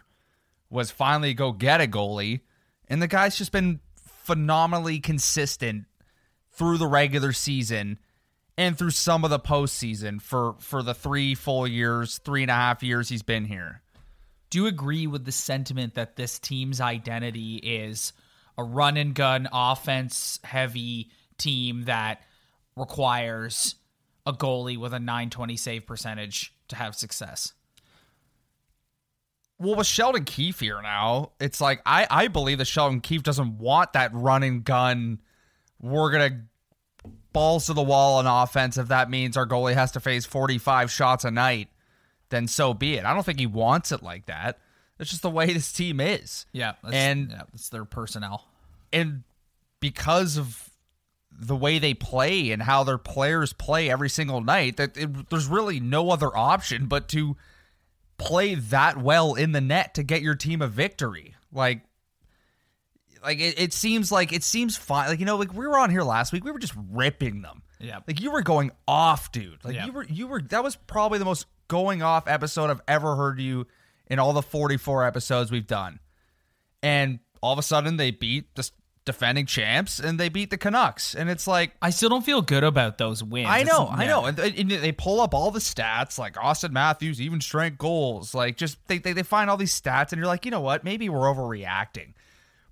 was 0.70 0.90
finally 0.90 1.34
go 1.34 1.52
get 1.52 1.80
a 1.80 1.86
goalie 1.86 2.40
and 2.88 3.00
the 3.02 3.08
guy's 3.08 3.36
just 3.36 3.52
been 3.52 3.80
phenomenally 4.22 4.98
consistent 5.00 5.84
through 6.50 6.78
the 6.78 6.86
regular 6.86 7.32
season 7.32 7.98
and 8.56 8.76
through 8.78 8.90
some 8.90 9.24
of 9.24 9.30
the 9.30 9.38
postseason 9.38 10.20
for 10.20 10.54
for 10.58 10.82
the 10.82 10.94
three 10.94 11.34
full 11.34 11.66
years 11.66 12.18
three 12.18 12.42
and 12.42 12.50
a 12.50 12.54
half 12.54 12.82
years 12.82 13.08
he's 13.08 13.22
been 13.22 13.44
here 13.44 13.81
Do 14.52 14.58
you 14.58 14.66
agree 14.66 15.06
with 15.06 15.24
the 15.24 15.32
sentiment 15.32 15.94
that 15.94 16.16
this 16.16 16.38
team's 16.38 16.78
identity 16.78 17.56
is 17.56 18.12
a 18.58 18.62
run 18.62 18.98
and 18.98 19.14
gun 19.14 19.48
offense 19.50 20.40
heavy 20.44 21.08
team 21.38 21.84
that 21.84 22.20
requires 22.76 23.76
a 24.26 24.34
goalie 24.34 24.76
with 24.76 24.92
a 24.92 24.98
920 24.98 25.56
save 25.56 25.86
percentage 25.86 26.52
to 26.68 26.76
have 26.76 26.94
success? 26.94 27.54
Well, 29.58 29.76
with 29.76 29.86
Sheldon 29.86 30.24
Keefe 30.24 30.60
here 30.60 30.82
now, 30.82 31.32
it's 31.40 31.62
like 31.62 31.80
I 31.86 32.06
I 32.10 32.28
believe 32.28 32.58
that 32.58 32.66
Sheldon 32.66 33.00
Keefe 33.00 33.22
doesn't 33.22 33.56
want 33.56 33.94
that 33.94 34.12
run 34.12 34.42
and 34.42 34.62
gun. 34.62 35.22
We're 35.80 36.10
gonna 36.10 36.42
balls 37.32 37.64
to 37.66 37.72
the 37.72 37.82
wall 37.82 38.18
on 38.18 38.26
offense. 38.26 38.76
If 38.76 38.88
that 38.88 39.08
means 39.08 39.38
our 39.38 39.46
goalie 39.46 39.72
has 39.72 39.92
to 39.92 40.00
face 40.00 40.26
45 40.26 40.90
shots 40.90 41.24
a 41.24 41.30
night, 41.30 41.70
then 42.32 42.48
so 42.48 42.74
be 42.74 42.94
it. 42.94 43.04
I 43.04 43.14
don't 43.14 43.22
think 43.24 43.38
he 43.38 43.46
wants 43.46 43.92
it 43.92 44.02
like 44.02 44.26
that. 44.26 44.58
It's 44.98 45.10
just 45.10 45.22
the 45.22 45.30
way 45.30 45.52
this 45.52 45.72
team 45.72 46.00
is. 46.00 46.46
Yeah, 46.52 46.72
And- 46.82 47.30
yeah, 47.30 47.42
it's 47.54 47.68
their 47.68 47.84
personnel. 47.84 48.48
and 48.92 49.22
because 49.80 50.36
of 50.36 50.70
the 51.30 51.56
way 51.56 51.78
they 51.78 51.94
play 51.94 52.50
and 52.52 52.62
how 52.62 52.84
their 52.84 52.98
players 52.98 53.52
play 53.52 53.90
every 53.90 54.08
single 54.10 54.40
night, 54.40 54.76
that 54.76 54.96
it, 54.96 55.30
there's 55.30 55.46
really 55.48 55.80
no 55.80 56.10
other 56.10 56.36
option 56.36 56.86
but 56.86 57.08
to 57.08 57.36
play 58.18 58.54
that 58.54 58.98
well 58.98 59.34
in 59.34 59.52
the 59.52 59.60
net 59.60 59.94
to 59.94 60.02
get 60.02 60.22
your 60.22 60.34
team 60.34 60.60
a 60.62 60.68
victory. 60.68 61.34
Like, 61.50 61.80
like 63.24 63.38
it, 63.40 63.58
it 63.58 63.72
seems 63.72 64.12
like 64.12 64.32
it 64.32 64.42
seems 64.44 64.76
fine. 64.76 65.08
Like 65.08 65.20
you 65.20 65.26
know, 65.26 65.36
like 65.36 65.52
we 65.54 65.66
were 65.66 65.78
on 65.78 65.90
here 65.90 66.02
last 66.02 66.32
week, 66.32 66.44
we 66.44 66.50
were 66.50 66.58
just 66.58 66.74
ripping 66.90 67.42
them. 67.42 67.62
Yeah. 67.80 67.98
like 68.06 68.20
you 68.20 68.30
were 68.30 68.42
going 68.42 68.70
off, 68.86 69.32
dude. 69.32 69.64
Like 69.64 69.74
Yeah. 69.74 69.86
you 69.86 69.92
were, 69.92 70.04
you 70.04 70.26
were. 70.28 70.40
That 70.40 70.62
was 70.62 70.76
probably 70.76 71.18
the 71.18 71.24
most 71.24 71.46
going 71.72 72.02
off 72.02 72.28
episode 72.28 72.68
I've 72.68 72.82
ever 72.86 73.16
heard 73.16 73.40
you 73.40 73.66
in 74.08 74.18
all 74.18 74.34
the 74.34 74.42
44 74.42 75.06
episodes 75.06 75.50
we've 75.50 75.66
done 75.66 76.00
and 76.82 77.18
all 77.40 77.54
of 77.54 77.58
a 77.58 77.62
sudden 77.62 77.96
they 77.96 78.10
beat 78.10 78.54
the 78.54 78.70
defending 79.06 79.46
champs 79.46 79.98
and 79.98 80.20
they 80.20 80.28
beat 80.28 80.50
the 80.50 80.58
Canucks, 80.58 81.14
and 81.14 81.30
it's 81.30 81.46
like. 81.46 81.72
I 81.80 81.90
still 81.90 82.10
don't 82.10 82.24
feel 82.24 82.42
good 82.42 82.62
about 82.62 82.98
those 82.98 83.24
wins. 83.24 83.48
I 83.50 83.62
know, 83.62 83.88
I 83.90 84.06
know, 84.06 84.26
and, 84.26 84.38
and 84.38 84.70
they 84.70 84.92
pull 84.92 85.20
up 85.20 85.34
all 85.34 85.50
the 85.50 85.60
stats 85.60 86.18
like 86.18 86.36
Austin 86.38 86.74
Matthews, 86.74 87.20
even 87.20 87.40
strength 87.40 87.78
goals, 87.78 88.34
like 88.34 88.58
just 88.58 88.86
they, 88.88 88.98
they 88.98 89.14
they 89.14 89.22
find 89.22 89.48
all 89.50 89.56
these 89.56 89.78
stats, 89.78 90.12
and 90.12 90.18
you're 90.18 90.26
like, 90.26 90.44
you 90.44 90.50
know 90.50 90.60
what? 90.60 90.84
Maybe 90.84 91.08
we're 91.08 91.20
overreacting, 91.20 92.12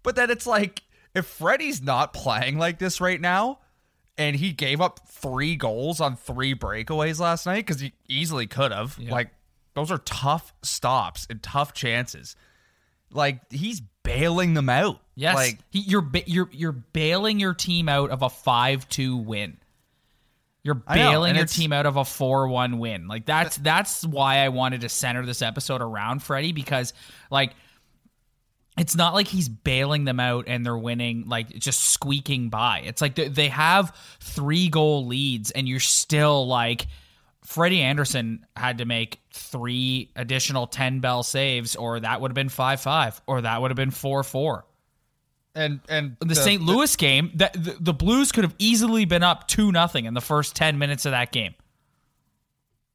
but 0.02 0.14
then 0.14 0.30
it's 0.30 0.46
like 0.46 0.82
if 1.14 1.26
Freddie's 1.26 1.82
not 1.82 2.12
playing 2.12 2.58
like 2.58 2.78
this 2.78 3.00
right 3.00 3.20
now, 3.20 3.58
and 4.18 4.36
he 4.36 4.52
gave 4.52 4.80
up 4.80 5.00
three 5.08 5.56
goals 5.56 6.00
on 6.00 6.16
three 6.16 6.54
breakaways 6.54 7.20
last 7.20 7.46
night 7.46 7.66
because 7.66 7.80
he 7.80 7.92
easily 8.08 8.46
could 8.46 8.72
have, 8.72 8.98
like 9.10 9.30
those 9.74 9.90
are 9.90 9.98
tough 9.98 10.52
stops 10.62 11.26
and 11.30 11.42
tough 11.42 11.72
chances. 11.72 12.36
Like 13.12 13.40
he's 13.50 13.80
bailing 14.02 14.54
them 14.54 14.68
out. 14.68 15.00
Yes, 15.14 15.34
like 15.34 15.58
he, 15.70 15.80
you're 15.80 16.00
ba- 16.00 16.28
you're 16.28 16.48
you're 16.52 16.72
bailing 16.72 17.40
your 17.40 17.54
team 17.54 17.88
out 17.88 18.10
of 18.10 18.22
a 18.22 18.30
five 18.30 18.88
two 18.88 19.16
win. 19.16 19.56
You're 20.62 20.76
know, 20.76 20.94
bailing 20.94 21.36
your 21.36 21.46
team 21.46 21.72
out 21.72 21.86
of 21.86 21.96
a 21.96 22.04
four 22.04 22.48
one 22.48 22.78
win. 22.78 23.08
Like 23.08 23.24
that's 23.24 23.56
that's 23.56 24.04
why 24.04 24.38
I 24.38 24.50
wanted 24.50 24.82
to 24.82 24.88
center 24.88 25.24
this 25.24 25.42
episode 25.42 25.80
around 25.80 26.22
Freddie 26.22 26.52
because 26.52 26.92
like 27.30 27.54
it's 28.80 28.96
not 28.96 29.12
like 29.14 29.28
he's 29.28 29.48
bailing 29.48 30.04
them 30.04 30.18
out 30.18 30.44
and 30.48 30.64
they're 30.64 30.76
winning 30.78 31.28
like 31.28 31.50
just 31.50 31.80
squeaking 31.90 32.48
by. 32.48 32.80
It's 32.84 33.02
like 33.02 33.14
they- 33.14 33.28
they 33.28 33.48
have 33.48 33.94
three 34.20 34.68
goal 34.68 35.06
leads 35.06 35.50
and 35.50 35.68
you're 35.68 35.80
still 35.80 36.46
like 36.46 36.86
Freddie 37.44 37.82
Andersen 37.82 38.46
had 38.56 38.78
to 38.78 38.84
make 38.84 39.20
three 39.32 40.10
additional 40.16 40.66
10 40.66 41.00
bell 41.00 41.22
saves 41.22 41.76
or 41.76 42.00
that 42.00 42.20
would 42.20 42.30
have 42.30 42.34
been 42.34 42.48
5-5 42.48 43.20
or 43.26 43.42
that 43.42 43.60
would 43.60 43.70
have 43.70 43.76
been 43.76 43.90
4-4 43.90 44.62
and 45.54 45.80
and 45.88 46.16
the, 46.20 46.34
St. 46.36 46.62
Louis 46.62 46.94
game, 46.96 47.32
that 47.34 47.52
the, 47.52 47.76
the 47.80 47.92
Blues 47.92 48.30
could 48.30 48.44
have 48.44 48.54
easily 48.58 49.04
been 49.04 49.24
up 49.24 49.48
two 49.48 49.72
nothing 49.72 50.04
in 50.04 50.14
the 50.14 50.20
first 50.20 50.54
ten 50.54 50.78
minutes 50.78 51.06
of 51.06 51.10
that 51.10 51.32
game, 51.32 51.54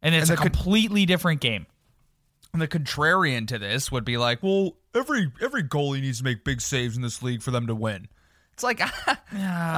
and 0.02 0.16
it's 0.16 0.30
And 0.30 0.40
a 0.40 0.42
the 0.42 0.50
completely 0.50 1.06
different 1.06 1.42
game. 1.42 1.66
And 2.56 2.62
the 2.62 2.70
contrarian 2.70 3.50
to 3.50 3.60
this 3.60 3.92
would 3.92 4.06
be 4.06 4.16
like, 4.16 4.42
well, 4.42 4.78
every 4.96 5.30
every 5.42 5.62
goalie 5.62 6.00
needs 6.00 6.20
to 6.20 6.24
make 6.24 6.46
big 6.46 6.62
saves 6.62 6.96
in 6.96 7.02
this 7.02 7.22
league 7.22 7.42
for 7.42 7.52
them 7.52 7.68
to 7.68 7.76
win. 7.76 8.08
It's 8.54 8.64
like 8.64 8.80
I 9.08 9.18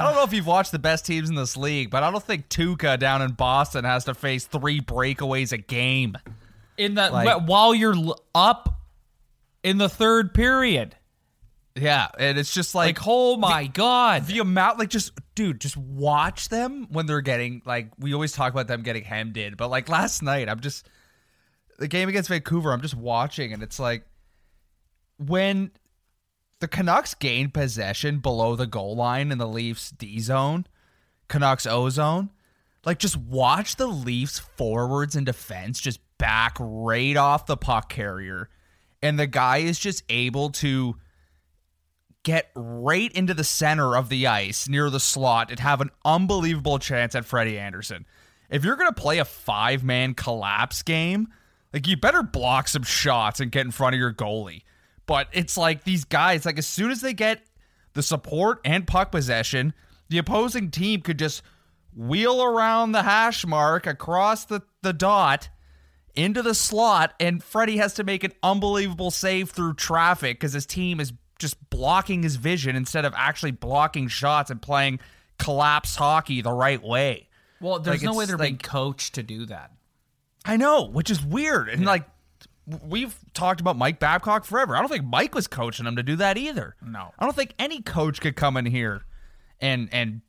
don't 0.04 0.14
know 0.14 0.22
if 0.22 0.32
you've 0.32 0.46
watched 0.46 0.70
the 0.70 0.78
best 0.78 1.04
teams 1.04 1.28
in 1.28 1.34
this 1.34 1.56
league, 1.56 1.90
but 1.90 2.04
I 2.04 2.12
don't 2.12 2.22
think 2.22 2.48
Tuukka 2.48 2.96
down 3.00 3.20
in 3.20 3.32
Boston 3.32 3.84
has 3.84 4.04
to 4.04 4.14
face 4.14 4.44
three 4.44 4.80
breakaways 4.80 5.50
a 5.50 5.58
game. 5.58 6.16
In 6.76 6.94
the 6.94 7.10
Like- 7.10 7.48
while 7.48 7.74
you're 7.74 7.96
up 8.32 8.80
in 9.64 9.78
the 9.78 9.88
third 9.88 10.32
period, 10.32 10.94
Yeah, 11.74 12.06
and 12.16 12.38
it's 12.38 12.54
just 12.54 12.76
like, 12.76 12.96
like 13.00 13.08
oh 13.08 13.36
my 13.38 13.66
god, 13.66 14.28
the 14.28 14.38
amount, 14.38 14.78
like 14.78 14.90
just 14.90 15.10
dude, 15.34 15.60
just 15.60 15.76
watch 15.76 16.48
them 16.48 16.86
when 16.92 17.06
they're 17.06 17.22
getting 17.22 17.60
like 17.64 17.90
we 17.98 18.14
always 18.14 18.30
talk 18.30 18.52
about 18.52 18.68
them 18.68 18.84
getting 18.84 19.02
hemmed 19.02 19.36
in, 19.36 19.56
but 19.56 19.66
like 19.66 19.88
last 19.88 20.22
night, 20.22 20.48
I'm 20.48 20.60
just 20.60 20.88
the 21.78 21.88
game 21.88 22.08
against 22.08 22.28
Vancouver, 22.28 22.72
I'm 22.72 22.82
just 22.82 22.96
watching, 22.96 23.52
and 23.52 23.62
it's 23.62 23.78
like 23.78 24.04
when 25.16 25.70
the 26.60 26.68
Canucks 26.68 27.14
gained 27.14 27.54
possession 27.54 28.18
below 28.18 28.56
the 28.56 28.66
goal 28.66 28.96
line 28.96 29.30
in 29.30 29.38
the 29.38 29.46
Leafs 29.46 29.90
D 29.90 30.18
zone, 30.20 30.66
Canucks 31.28 31.66
O 31.66 31.88
zone, 31.88 32.30
like 32.84 32.98
just 32.98 33.16
watch 33.16 33.76
the 33.76 33.86
Leafs 33.86 34.38
forwards 34.38 35.14
and 35.14 35.24
defense 35.24 35.80
just 35.80 36.00
back 36.18 36.56
right 36.58 37.16
off 37.16 37.46
the 37.46 37.56
puck 37.56 37.88
carrier, 37.88 38.48
and 39.02 39.18
the 39.18 39.26
guy 39.26 39.58
is 39.58 39.78
just 39.78 40.02
able 40.08 40.50
to 40.50 40.96
get 42.24 42.50
right 42.56 43.12
into 43.12 43.32
the 43.32 43.44
center 43.44 43.96
of 43.96 44.08
the 44.08 44.26
ice 44.26 44.68
near 44.68 44.90
the 44.90 45.00
slot 45.00 45.50
and 45.50 45.60
have 45.60 45.80
an 45.80 45.90
unbelievable 46.04 46.78
chance 46.78 47.14
at 47.14 47.24
Freddie 47.24 47.58
Andersen. 47.58 48.04
If 48.50 48.64
you're 48.64 48.76
going 48.76 48.92
to 48.92 49.00
play 49.00 49.18
a 49.18 49.24
five 49.24 49.84
man 49.84 50.14
collapse 50.14 50.82
game, 50.82 51.28
like 51.72 51.86
you 51.86 51.96
better 51.96 52.22
block 52.22 52.68
some 52.68 52.82
shots 52.82 53.40
and 53.40 53.50
get 53.50 53.64
in 53.64 53.72
front 53.72 53.94
of 53.94 54.00
your 54.00 54.12
goalie. 54.12 54.62
But 55.06 55.28
it's 55.32 55.56
like 55.56 55.84
these 55.84 56.04
guys, 56.04 56.44
like 56.44 56.58
as 56.58 56.66
soon 56.66 56.90
as 56.90 57.00
they 57.00 57.14
get 57.14 57.42
the 57.94 58.02
support 58.02 58.60
and 58.64 58.86
puck 58.86 59.10
possession, 59.10 59.72
the 60.08 60.18
opposing 60.18 60.70
team 60.70 61.00
could 61.00 61.18
just 61.18 61.42
wheel 61.96 62.42
around 62.42 62.92
the 62.92 63.02
hash 63.02 63.46
mark 63.46 63.86
across 63.86 64.44
the, 64.44 64.62
the 64.82 64.92
dot 64.92 65.48
into 66.14 66.42
the 66.42 66.54
slot, 66.54 67.14
and 67.20 67.42
Freddie 67.42 67.76
has 67.76 67.94
to 67.94 68.04
make 68.04 68.24
an 68.24 68.32
unbelievable 68.42 69.10
save 69.10 69.50
through 69.50 69.74
traffic 69.74 70.38
because 70.38 70.52
his 70.52 70.66
team 70.66 70.98
is 71.00 71.12
just 71.38 71.70
blocking 71.70 72.22
his 72.22 72.36
vision 72.36 72.74
instead 72.74 73.04
of 73.04 73.14
actually 73.16 73.52
blocking 73.52 74.08
shots 74.08 74.50
and 74.50 74.60
playing 74.60 74.98
collapse 75.38 75.94
hockey 75.94 76.40
the 76.40 76.52
right 76.52 76.82
way. 76.82 77.28
well, 77.60 77.78
there's 77.78 78.02
like, 78.02 78.12
no 78.12 78.18
way 78.18 78.24
they're 78.24 78.36
being 78.36 78.58
coached 78.58 79.14
to 79.14 79.22
do 79.22 79.46
that. 79.46 79.70
I 80.48 80.56
know, 80.56 80.84
which 80.84 81.10
is 81.10 81.22
weird. 81.22 81.68
And 81.68 81.84
like 81.84 82.08
we've 82.82 83.14
talked 83.34 83.60
about 83.60 83.76
Mike 83.76 83.98
Babcock 83.98 84.44
forever. 84.44 84.74
I 84.74 84.80
don't 84.80 84.88
think 84.88 85.04
Mike 85.04 85.34
was 85.34 85.46
coaching 85.46 85.86
him 85.86 85.96
to 85.96 86.02
do 86.02 86.16
that 86.16 86.36
either. 86.38 86.74
No. 86.82 87.12
I 87.18 87.24
don't 87.24 87.36
think 87.36 87.54
any 87.58 87.82
coach 87.82 88.20
could 88.20 88.34
come 88.34 88.56
in 88.56 88.66
here 88.66 89.02
and 89.60 89.88
and 89.92 90.22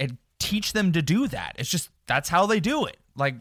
and 0.00 0.18
teach 0.38 0.72
them 0.72 0.92
to 0.92 1.02
do 1.02 1.28
that. 1.28 1.54
It's 1.58 1.70
just 1.70 1.90
that's 2.06 2.28
how 2.28 2.46
they 2.46 2.60
do 2.60 2.84
it. 2.86 2.96
Like 3.16 3.36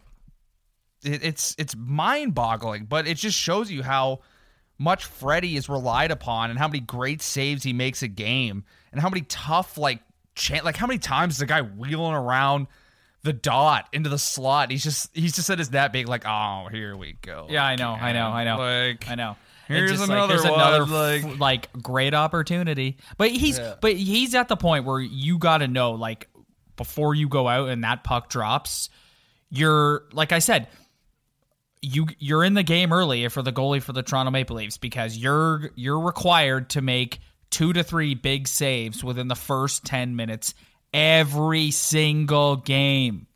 it, 1.04 1.24
it's 1.24 1.56
it's 1.58 1.76
mind-boggling, 1.76 2.86
but 2.86 3.08
it 3.08 3.18
just 3.18 3.38
shows 3.38 3.72
you 3.72 3.84
how 3.84 4.20
much 4.78 5.06
Freddie 5.06 5.56
is 5.56 5.68
relied 5.68 6.12
upon 6.12 6.50
and 6.50 6.60
how 6.60 6.68
many 6.68 6.80
great 6.80 7.22
saves 7.22 7.64
he 7.64 7.74
makes 7.74 8.04
a 8.04 8.08
game 8.08 8.66
and 8.92 9.02
how 9.02 9.10
many 9.10 9.22
tough 9.22 9.78
like 9.78 10.00
chan 10.36 10.64
like 10.64 10.76
how 10.76 10.86
many 10.86 11.00
times 11.00 11.36
is 11.36 11.40
the 11.40 11.46
guy 11.46 11.62
wheeling 11.62 12.14
around 12.14 12.68
the 13.26 13.34
dot 13.34 13.90
into 13.92 14.10
the 14.10 14.18
slot. 14.20 14.72
He's 14.72 14.84
just 14.84 15.10
he's 15.14 15.36
just 15.36 15.50
at 15.50 15.60
his 15.60 15.72
net 15.72 15.92
being 15.92 16.08
like, 16.08 16.24
oh, 16.26 16.68
here 16.72 16.96
we 16.96 17.14
go. 17.22 17.48
Yeah, 17.50 17.66
I 17.66 17.76
know, 17.76 17.90
I 17.92 18.14
know, 18.14 18.28
I 18.28 18.44
know, 18.46 18.58
Like 18.58 19.10
I 19.10 19.16
know. 19.16 19.36
here's 19.68 19.92
just 19.92 20.04
another 20.10 20.38
like, 20.38 20.46
another 20.54 20.86
like- 20.86 21.40
like 21.40 21.74
great 21.84 22.14
opportunity. 22.14 22.98
But 23.18 23.32
he's 23.32 23.58
Yeah. 23.58 23.76
but 23.82 23.94
he's 23.94 24.34
at 24.36 24.48
the 24.48 24.56
point 24.56 24.86
where 24.86 25.00
you 25.02 25.38
got 25.38 25.58
to 25.58 25.68
know 25.68 25.92
like 25.94 26.30
before 26.78 27.14
you 27.16 27.28
go 27.28 27.48
out 27.48 27.70
and 27.70 27.84
that 27.84 28.04
puck 28.04 28.30
drops, 28.30 28.90
you're 29.50 30.04
like 30.14 30.32
I 30.32 30.40
said, 30.40 30.68
you 31.82 32.08
you're 32.20 32.44
in 32.44 32.54
the 32.54 32.64
game 32.64 32.92
early 32.94 33.28
for 33.30 33.42
the 33.42 33.52
goalie 33.52 33.82
for 33.82 33.94
the 33.94 34.04
Toronto 34.04 34.32
Maple 34.32 34.56
Leafs 34.56 34.78
because 34.78 35.18
you're 35.18 35.72
you're 35.76 36.00
required 36.00 36.70
to 36.72 36.82
make 36.82 37.20
two 37.52 37.74
to 37.74 37.84
three 37.84 38.16
big 38.16 38.48
saves 38.48 39.04
within 39.04 39.28
the 39.28 39.36
first 39.36 39.86
10 39.86 40.16
minutes 40.16 40.54
every 40.96 41.72
single 41.72 42.56
game. 42.56 43.28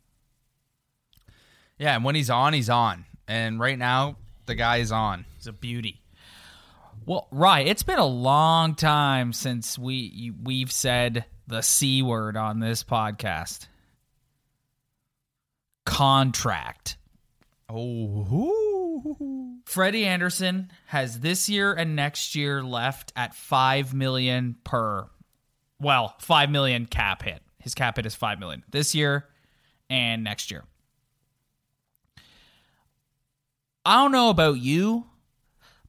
Yeah, 1.78 1.94
and 1.94 2.04
when 2.04 2.14
he's 2.14 2.30
on, 2.30 2.54
he's 2.54 2.70
on. 2.70 3.04
And 3.28 3.60
right 3.60 3.78
now, 3.78 4.16
the 4.46 4.54
guy 4.54 4.78
is 4.78 4.90
on. 4.90 5.26
He's 5.36 5.46
a 5.46 5.52
beauty. 5.52 6.00
Well, 7.04 7.28
right. 7.30 7.66
It's 7.66 7.82
been 7.82 7.98
a 7.98 8.06
long 8.06 8.74
time 8.74 9.32
since 9.32 9.78
we 9.78 10.32
we've 10.42 10.72
said 10.72 11.26
the 11.46 11.60
c 11.60 12.02
word 12.02 12.36
on 12.36 12.60
this 12.60 12.82
podcast. 12.82 13.66
Contract. 15.84 16.96
Oh, 17.68 19.58
Freddie 19.66 20.06
Andersen 20.06 20.70
has 20.86 21.20
this 21.20 21.48
year 21.48 21.72
and 21.72 21.94
next 21.94 22.34
year 22.34 22.62
left 22.62 23.12
at 23.16 23.34
five 23.34 23.92
million 23.94 24.56
per. 24.64 25.08
Well, 25.78 26.14
five 26.20 26.50
million 26.50 26.86
cap 26.86 27.22
hit. 27.22 27.42
His 27.60 27.74
cap 27.74 27.96
hit 27.96 28.06
is 28.06 28.14
five 28.14 28.38
million 28.40 28.64
this 28.70 28.94
year 28.94 29.26
and 29.88 30.24
next 30.24 30.50
year. 30.50 30.64
I 33.84 33.96
don't 34.02 34.12
know 34.12 34.30
about 34.30 34.58
you, 34.58 35.06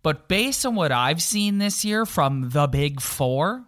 But 0.03 0.27
based 0.27 0.65
on 0.65 0.75
what 0.75 0.91
I've 0.91 1.21
seen 1.21 1.59
this 1.59 1.85
year 1.85 2.05
from 2.05 2.49
the 2.49 2.67
big 2.67 2.99
four, 3.01 3.65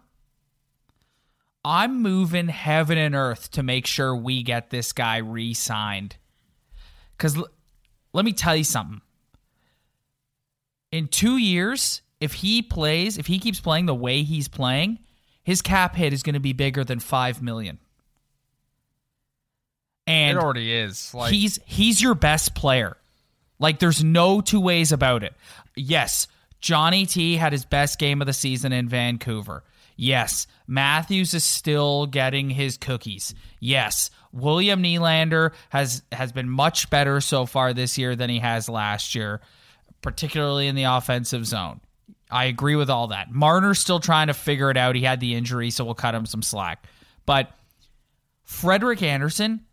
I'm 1.64 2.02
moving 2.02 2.48
heaven 2.48 2.98
and 2.98 3.14
earth 3.14 3.50
to 3.52 3.62
make 3.62 3.86
sure 3.86 4.14
we 4.14 4.42
get 4.42 4.70
this 4.70 4.92
guy 4.92 5.18
re 5.18 5.54
signed. 5.54 6.16
Because 7.16 7.36
l- 7.36 7.48
let 8.12 8.24
me 8.24 8.32
tell 8.32 8.56
you 8.56 8.64
something. 8.64 9.00
In 10.90 11.08
two 11.08 11.36
years, 11.36 12.02
if 12.20 12.34
he 12.34 12.62
plays, 12.62 13.16
if 13.18 13.26
he 13.26 13.38
keeps 13.38 13.60
playing 13.60 13.86
the 13.86 13.94
way 13.94 14.22
he's 14.22 14.48
playing, 14.48 14.98
his 15.42 15.62
cap 15.62 15.94
hit 15.94 16.12
is 16.12 16.22
going 16.22 16.34
to 16.34 16.40
be 16.40 16.52
bigger 16.52 16.84
than 16.84 16.98
five 17.00 17.40
million. 17.42 17.78
And 20.06 20.36
it 20.36 20.40
already 20.42 20.72
is. 20.72 21.14
Like 21.14 21.32
he's 21.32 21.58
he's 21.64 22.00
your 22.00 22.14
best 22.14 22.54
player. 22.54 22.96
Like 23.58 23.78
there's 23.78 24.04
no 24.04 24.40
two 24.40 24.60
ways 24.60 24.92
about 24.92 25.22
it. 25.22 25.34
Yes, 25.76 26.28
Johnny 26.60 27.06
T 27.06 27.36
had 27.36 27.52
his 27.52 27.64
best 27.64 27.98
game 27.98 28.20
of 28.20 28.26
the 28.26 28.32
season 28.32 28.72
in 28.72 28.88
Vancouver. 28.88 29.64
Yes, 29.96 30.46
Matthews 30.66 31.34
is 31.34 31.44
still 31.44 32.06
getting 32.06 32.50
his 32.50 32.76
cookies. 32.76 33.34
Yes, 33.60 34.10
William 34.32 34.82
Nylander 34.82 35.52
has 35.70 36.02
has 36.10 36.32
been 36.32 36.48
much 36.48 36.90
better 36.90 37.20
so 37.20 37.46
far 37.46 37.72
this 37.72 37.96
year 37.96 38.16
than 38.16 38.28
he 38.28 38.40
has 38.40 38.68
last 38.68 39.14
year, 39.14 39.40
particularly 40.02 40.66
in 40.66 40.74
the 40.74 40.84
offensive 40.84 41.46
zone. 41.46 41.80
I 42.30 42.46
agree 42.46 42.74
with 42.74 42.90
all 42.90 43.08
that. 43.08 43.30
Marner's 43.30 43.78
still 43.78 44.00
trying 44.00 44.26
to 44.26 44.34
figure 44.34 44.70
it 44.70 44.76
out. 44.76 44.96
He 44.96 45.02
had 45.02 45.20
the 45.20 45.34
injury, 45.34 45.70
so 45.70 45.84
we'll 45.84 45.94
cut 45.94 46.14
him 46.14 46.26
some 46.26 46.42
slack. 46.42 46.86
But 47.26 47.50
Frederik 48.44 49.02
Andersen 49.02 49.64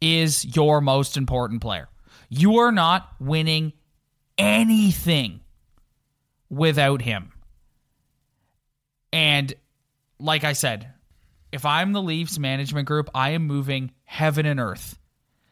is 0.00 0.56
your 0.56 0.80
most 0.80 1.16
important 1.16 1.60
player. 1.60 1.88
You 2.28 2.58
are 2.58 2.72
not 2.72 3.08
winning 3.20 3.72
anything 4.38 5.40
without 6.50 7.02
him. 7.02 7.32
And 9.12 9.54
like 10.18 10.44
I 10.44 10.52
said, 10.52 10.92
if 11.52 11.64
I'm 11.64 11.92
the 11.92 12.02
Leafs 12.02 12.38
management 12.38 12.86
group, 12.86 13.08
I 13.14 13.30
am 13.30 13.46
moving 13.46 13.92
heaven 14.04 14.46
and 14.46 14.60
earth 14.60 14.98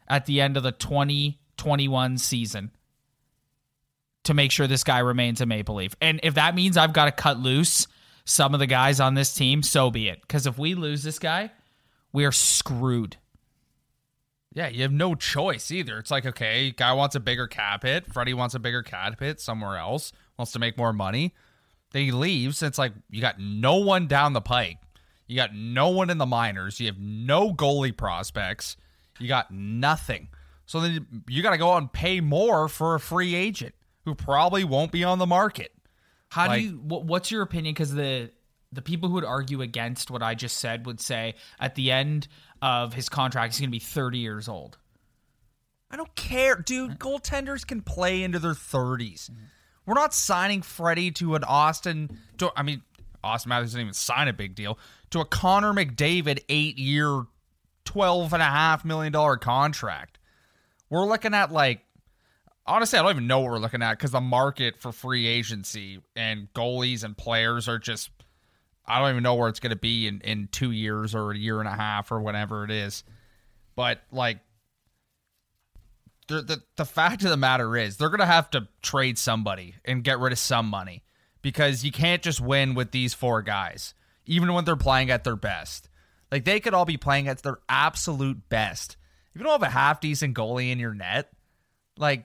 at 0.08 0.26
the 0.26 0.40
end 0.40 0.56
of 0.56 0.62
the 0.62 0.72
2021 0.72 2.18
season 2.18 2.70
to 4.24 4.34
make 4.34 4.50
sure 4.50 4.66
this 4.66 4.84
guy 4.84 4.98
remains 4.98 5.40
a 5.40 5.46
Maple 5.46 5.76
Leaf. 5.76 5.94
And 6.00 6.20
if 6.22 6.34
that 6.34 6.54
means 6.54 6.76
I've 6.76 6.92
got 6.92 7.06
to 7.06 7.12
cut 7.12 7.38
loose 7.38 7.86
some 8.24 8.54
of 8.54 8.60
the 8.60 8.66
guys 8.66 9.00
on 9.00 9.14
this 9.14 9.34
team, 9.34 9.62
so 9.62 9.90
be 9.90 10.08
it. 10.08 10.20
Because 10.22 10.46
if 10.46 10.58
we 10.58 10.74
lose 10.74 11.02
this 11.02 11.18
guy, 11.18 11.50
we 12.12 12.24
are 12.24 12.32
screwed. 12.32 13.16
Yeah, 14.54 14.68
you 14.68 14.82
have 14.82 14.92
no 14.92 15.14
choice 15.16 15.70
either. 15.72 15.98
It's 15.98 16.10
like, 16.12 16.24
okay, 16.24 16.70
guy 16.70 16.92
wants 16.92 17.16
a 17.16 17.20
bigger 17.20 17.48
cap 17.48 17.82
hit. 17.82 18.06
Freddie 18.06 18.34
wants 18.34 18.54
a 18.54 18.60
bigger 18.60 18.82
cap 18.84 19.18
hit 19.18 19.40
somewhere 19.40 19.76
else, 19.76 20.12
wants 20.38 20.52
to 20.52 20.58
make 20.60 20.78
more 20.78 20.92
money. 20.92 21.34
Then 21.92 22.04
he 22.04 22.12
leaves. 22.12 22.62
It's 22.62 22.78
like, 22.78 22.92
you 23.10 23.20
got 23.20 23.38
no 23.40 23.76
one 23.76 24.06
down 24.06 24.32
the 24.32 24.40
pike. 24.40 24.78
You 25.26 25.36
got 25.36 25.54
no 25.54 25.88
one 25.88 26.08
in 26.08 26.18
the 26.18 26.26
minors. 26.26 26.78
You 26.78 26.86
have 26.86 26.98
no 26.98 27.52
goalie 27.52 27.96
prospects. 27.96 28.76
You 29.18 29.26
got 29.26 29.50
nothing. 29.50 30.28
So 30.66 30.80
then 30.80 31.24
you 31.28 31.42
got 31.42 31.50
to 31.50 31.58
go 31.58 31.72
out 31.72 31.78
and 31.78 31.92
pay 31.92 32.20
more 32.20 32.68
for 32.68 32.94
a 32.94 33.00
free 33.00 33.34
agent 33.34 33.74
who 34.04 34.14
probably 34.14 34.64
won't 34.64 34.92
be 34.92 35.02
on 35.04 35.18
the 35.18 35.26
market. 35.26 35.72
How 36.30 36.46
Like- 36.48 36.60
do 36.60 36.66
you? 36.66 36.72
What, 36.76 37.04
what's 37.04 37.30
your 37.30 37.42
opinion? 37.42 37.74
Because 37.74 37.92
the 37.92 38.30
the 38.72 38.82
people 38.82 39.08
who 39.08 39.14
would 39.14 39.24
argue 39.24 39.62
against 39.62 40.10
what 40.10 40.20
I 40.20 40.34
just 40.34 40.58
said 40.58 40.84
would 40.84 41.00
say 41.00 41.34
at 41.60 41.76
the 41.76 41.92
end 41.92 42.26
of 42.64 42.94
his 42.94 43.10
contract 43.10 43.52
he's 43.52 43.60
going 43.60 43.68
to 43.68 43.72
be 43.72 43.78
30 43.78 44.18
years 44.18 44.48
old. 44.48 44.78
I 45.90 45.96
don't 45.96 46.14
care, 46.16 46.56
dude. 46.56 46.98
Goaltenders 46.98 47.66
can 47.66 47.82
play 47.82 48.22
into 48.22 48.38
their 48.38 48.54
30s. 48.54 49.30
We're 49.84 49.94
not 49.94 50.14
signing 50.14 50.62
Freddie 50.62 51.10
to 51.12 51.34
an 51.34 51.44
Austin. 51.44 52.18
To, 52.38 52.50
I 52.56 52.62
mean, 52.62 52.80
Austin 53.22 53.50
Matthews 53.50 53.72
didn't 53.72 53.82
even 53.82 53.92
sign 53.94 54.28
a 54.28 54.32
big 54.32 54.54
deal 54.54 54.78
to 55.10 55.20
a 55.20 55.26
Connor 55.26 55.74
McDavid 55.74 56.40
eight 56.48 56.78
year, 56.78 57.24
twelve 57.84 58.32
and 58.32 58.42
a 58.42 58.46
half 58.46 58.82
million 58.82 59.12
dollar 59.12 59.36
contract. 59.36 60.18
We're 60.88 61.06
looking 61.06 61.34
at 61.34 61.52
like, 61.52 61.80
honestly, 62.66 62.98
I 62.98 63.02
don't 63.02 63.10
even 63.10 63.26
know 63.26 63.40
what 63.40 63.50
we're 63.50 63.58
looking 63.58 63.82
at 63.82 63.98
because 63.98 64.12
the 64.12 64.22
market 64.22 64.78
for 64.80 64.90
free 64.90 65.26
agency 65.26 66.00
and 66.16 66.48
goalies 66.54 67.04
and 67.04 67.14
players 67.14 67.68
are 67.68 67.78
just. 67.78 68.08
I 68.86 68.98
don't 69.00 69.10
even 69.10 69.22
know 69.22 69.34
where 69.34 69.48
it's 69.48 69.60
going 69.60 69.70
to 69.70 69.76
be 69.76 70.06
in, 70.06 70.20
in 70.20 70.48
two 70.52 70.70
years 70.70 71.14
or 71.14 71.30
a 71.32 71.36
year 71.36 71.58
and 71.60 71.68
a 71.68 71.72
half 71.74 72.12
or 72.12 72.20
whatever 72.20 72.64
it 72.64 72.70
is. 72.70 73.02
But 73.76 74.00
like 74.12 74.38
the, 76.28 76.42
the 76.42 76.62
the 76.76 76.84
fact 76.84 77.22
of 77.24 77.30
the 77.30 77.36
matter 77.36 77.76
is 77.76 77.96
they're 77.96 78.08
gonna 78.08 78.24
have 78.26 78.48
to 78.50 78.68
trade 78.82 79.18
somebody 79.18 79.74
and 79.84 80.02
get 80.02 80.18
rid 80.18 80.32
of 80.32 80.38
some 80.38 80.66
money 80.66 81.02
because 81.42 81.84
you 81.84 81.92
can't 81.92 82.22
just 82.22 82.40
win 82.40 82.74
with 82.74 82.92
these 82.92 83.12
four 83.12 83.42
guys, 83.42 83.94
even 84.24 84.52
when 84.54 84.64
they're 84.64 84.76
playing 84.76 85.10
at 85.10 85.24
their 85.24 85.36
best. 85.36 85.88
Like 86.32 86.44
they 86.44 86.60
could 86.60 86.72
all 86.72 86.86
be 86.86 86.96
playing 86.96 87.28
at 87.28 87.42
their 87.42 87.58
absolute 87.68 88.48
best. 88.48 88.96
If 89.34 89.40
you 89.40 89.44
don't 89.44 89.60
have 89.60 89.68
a 89.68 89.72
half 89.72 90.00
decent 90.00 90.34
goalie 90.36 90.70
in 90.72 90.78
your 90.78 90.94
net, 90.94 91.30
like 91.98 92.24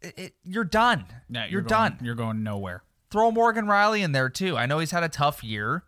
it, 0.00 0.14
it- 0.18 0.34
you're 0.44 0.64
done. 0.64 1.04
Yeah, 1.28 1.46
you're, 1.46 1.60
going- 1.60 1.68
done. 1.68 1.98
You're 2.02 2.14
going 2.14 2.42
nowhere. 2.42 2.82
Throw 3.10 3.30
Morgan 3.30 3.66
Rielly 3.66 4.00
in 4.02 4.12
there 4.12 4.30
too. 4.30 4.56
I 4.56 4.66
know 4.66 4.78
he's 4.78 4.90
had 4.90 5.04
a 5.04 5.08
tough 5.08 5.44
year, 5.44 5.84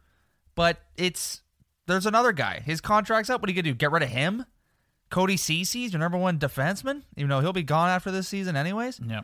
but 0.57 0.79
it's 0.97 1.43
there's 1.87 2.07
another 2.07 2.33
guy. 2.33 2.61
His 2.65 2.81
contract's 2.81 3.31
up. 3.31 3.41
What 3.41 3.49
are 3.49 3.53
you 3.53 3.63
gonna 3.63 3.73
do? 3.73 3.79
Get 3.79 3.93
rid 3.93 4.03
of 4.03 4.09
him? 4.09 4.45
Cody 5.09 5.37
Ceci's 5.37 5.93
your 5.93 6.01
number 6.01 6.19
one 6.19 6.41
defenseman, 6.41 7.03
even 7.17 7.29
though 7.29 7.41
he'll 7.41 7.53
be 7.53 7.63
gone 7.63 7.89
after 7.89 8.11
this 8.11 8.27
season 8.27 8.57
anyways. 8.57 9.01
Yeah. 9.07 9.21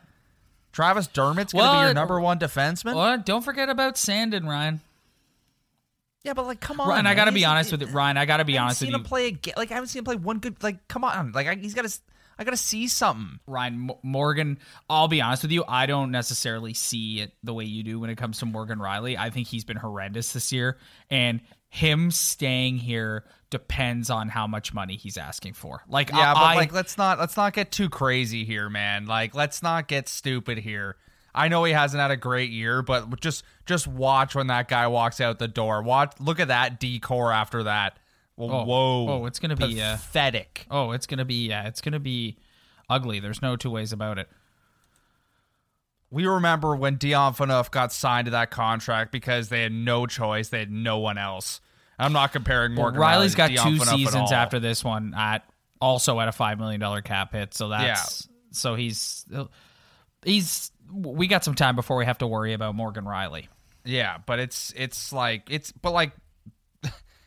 Travis 0.71 1.07
Dermott's 1.07 1.51
gonna 1.51 1.79
be 1.81 1.85
your 1.85 1.93
number 1.93 2.21
one 2.21 2.39
defenseman. 2.39 2.95
Well, 2.95 3.17
don't 3.17 3.43
forget 3.43 3.67
about 3.67 3.95
Sandin, 3.95 4.45
Ryan. 4.47 4.79
Yeah, 6.23 6.33
but 6.33 6.47
like, 6.47 6.61
come 6.61 6.79
on. 6.79 6.87
Ryan, 6.87 7.05
I 7.05 7.15
got 7.15 7.25
to 7.25 7.33
be 7.33 7.43
honest 7.43 7.71
with 7.71 7.81
it, 7.81 7.91
Ryan, 7.91 8.17
I 8.17 8.25
got 8.25 8.37
to 8.37 8.45
be 8.45 8.53
I 8.53 8.61
haven't 8.61 8.65
honest 8.67 8.81
with 8.81 8.89
you. 8.91 8.99
play 8.99 9.27
again. 9.27 9.55
Like 9.57 9.71
I 9.71 9.73
haven't 9.73 9.89
seen 9.89 9.99
him 9.99 10.05
play 10.05 10.15
one 10.15 10.39
good. 10.39 10.61
Like, 10.63 10.87
come 10.87 11.03
on. 11.03 11.33
Like 11.33 11.47
I, 11.47 11.55
he's 11.55 11.73
got 11.73 11.85
to. 11.85 11.99
I 12.37 12.43
got 12.43 12.51
to 12.51 12.57
see 12.57 12.87
something. 12.87 13.39
Ryan 13.47 13.89
M- 13.91 13.97
Morgan, 14.03 14.57
I'll 14.89 15.07
be 15.07 15.21
honest 15.21 15.43
with 15.43 15.51
you, 15.51 15.63
I 15.67 15.85
don't 15.85 16.11
necessarily 16.11 16.73
see 16.73 17.19
it 17.21 17.33
the 17.43 17.53
way 17.53 17.65
you 17.65 17.83
do 17.83 17.99
when 17.99 18.09
it 18.09 18.17
comes 18.17 18.39
to 18.39 18.45
Morgan 18.45 18.79
Rielly. 18.79 19.17
I 19.17 19.29
think 19.29 19.47
he's 19.47 19.63
been 19.65 19.77
horrendous 19.77 20.33
this 20.33 20.51
year, 20.51 20.77
and 21.09 21.41
him 21.69 22.11
staying 22.11 22.77
here 22.77 23.25
depends 23.49 24.09
on 24.09 24.29
how 24.29 24.47
much 24.47 24.73
money 24.73 24.95
he's 24.95 25.17
asking 25.17 25.53
for. 25.53 25.83
Like, 25.87 26.09
Yeah, 26.09 26.31
I, 26.31 26.33
but 26.33 26.39
I- 26.39 26.55
like, 26.55 26.73
let's 26.73 26.97
not 26.97 27.19
let's 27.19 27.37
not 27.37 27.53
get 27.53 27.71
too 27.71 27.89
crazy 27.89 28.45
here, 28.45 28.69
man. 28.69 29.05
Like, 29.05 29.35
let's 29.35 29.61
not 29.61 29.87
get 29.87 30.07
stupid 30.09 30.57
here. 30.57 30.95
I 31.35 31.47
know 31.47 31.63
he 31.63 31.73
hasn't 31.73 31.99
had 31.99 32.11
a 32.11 32.17
great 32.17 32.51
year, 32.51 32.83
but 32.83 33.19
just 33.19 33.43
just 33.65 33.87
watch 33.87 34.35
when 34.35 34.47
that 34.47 34.67
guy 34.67 34.85
walks 34.87 35.19
out 35.19 35.39
the 35.39 35.47
door. 35.47 35.81
Watch, 35.81 36.13
look 36.19 36.39
at 36.39 36.49
that 36.49 36.79
decor 36.79 37.31
after 37.31 37.63
that. 37.63 37.97
Well, 38.35 38.51
Oh. 38.51 38.63
whoa! 38.65 39.07
Oh, 39.09 39.25
it's 39.25 39.39
gonna 39.39 39.55
be, 39.55 39.81
uh, 39.81 39.97
pathetic. 39.97 40.65
oh, 40.71 40.91
it's 40.91 41.05
gonna 41.05 41.25
be, 41.25 41.47
yeah, 41.49 41.67
it's 41.67 41.81
gonna 41.81 41.99
be 41.99 42.37
ugly. 42.89 43.19
There's 43.19 43.41
no 43.41 43.55
two 43.55 43.69
ways 43.69 43.93
about 43.93 44.17
it. 44.17 44.29
We 46.09 46.27
remember 46.27 46.75
when 46.75 46.97
Dion 46.97 47.33
Phaneuf 47.33 47.71
got 47.71 47.91
signed 47.91 48.25
to 48.25 48.31
that 48.31 48.51
contract 48.51 49.11
because 49.11 49.49
they 49.49 49.63
had 49.63 49.71
no 49.71 50.05
choice. 50.05 50.49
They 50.49 50.59
had 50.59 50.71
no 50.71 50.99
one 50.99 51.17
else. 51.17 51.59
I'm 51.97 52.13
not 52.13 52.31
comparing 52.31 52.75
Well, 52.75 52.91
Morgan 52.91 53.01
Rielly's 53.01 53.35
got 53.35 53.49
Dion 53.49 53.65
two 53.67 53.77
Phaneuf 53.79 53.95
seasons 53.95 54.31
after 54.31 54.59
this 54.59 54.83
one 54.83 55.13
at 55.15 55.43
also 55.81 56.19
at 56.19 56.27
a 56.27 56.31
five 56.31 56.59
million 56.59 56.79
dollar 56.79 57.01
cap 57.01 57.33
hit. 57.33 57.53
So 57.53 57.69
that's 57.69 58.27
so 58.51 58.75
he's 58.75 59.25
he's 60.23 60.71
we 60.91 61.27
got 61.27 61.43
some 61.43 61.55
time 61.55 61.75
before 61.75 61.97
we 61.97 62.05
have 62.05 62.19
to 62.19 62.27
worry 62.27 62.53
about 62.53 62.75
Morgan 62.75 63.05
Rielly. 63.05 63.47
Yeah, 63.85 64.17
but 64.25 64.39
it's 64.39 64.71
it's 64.75 65.11
like 65.13 65.47
it's 65.49 65.71
but 65.71 65.91
like 65.93 66.11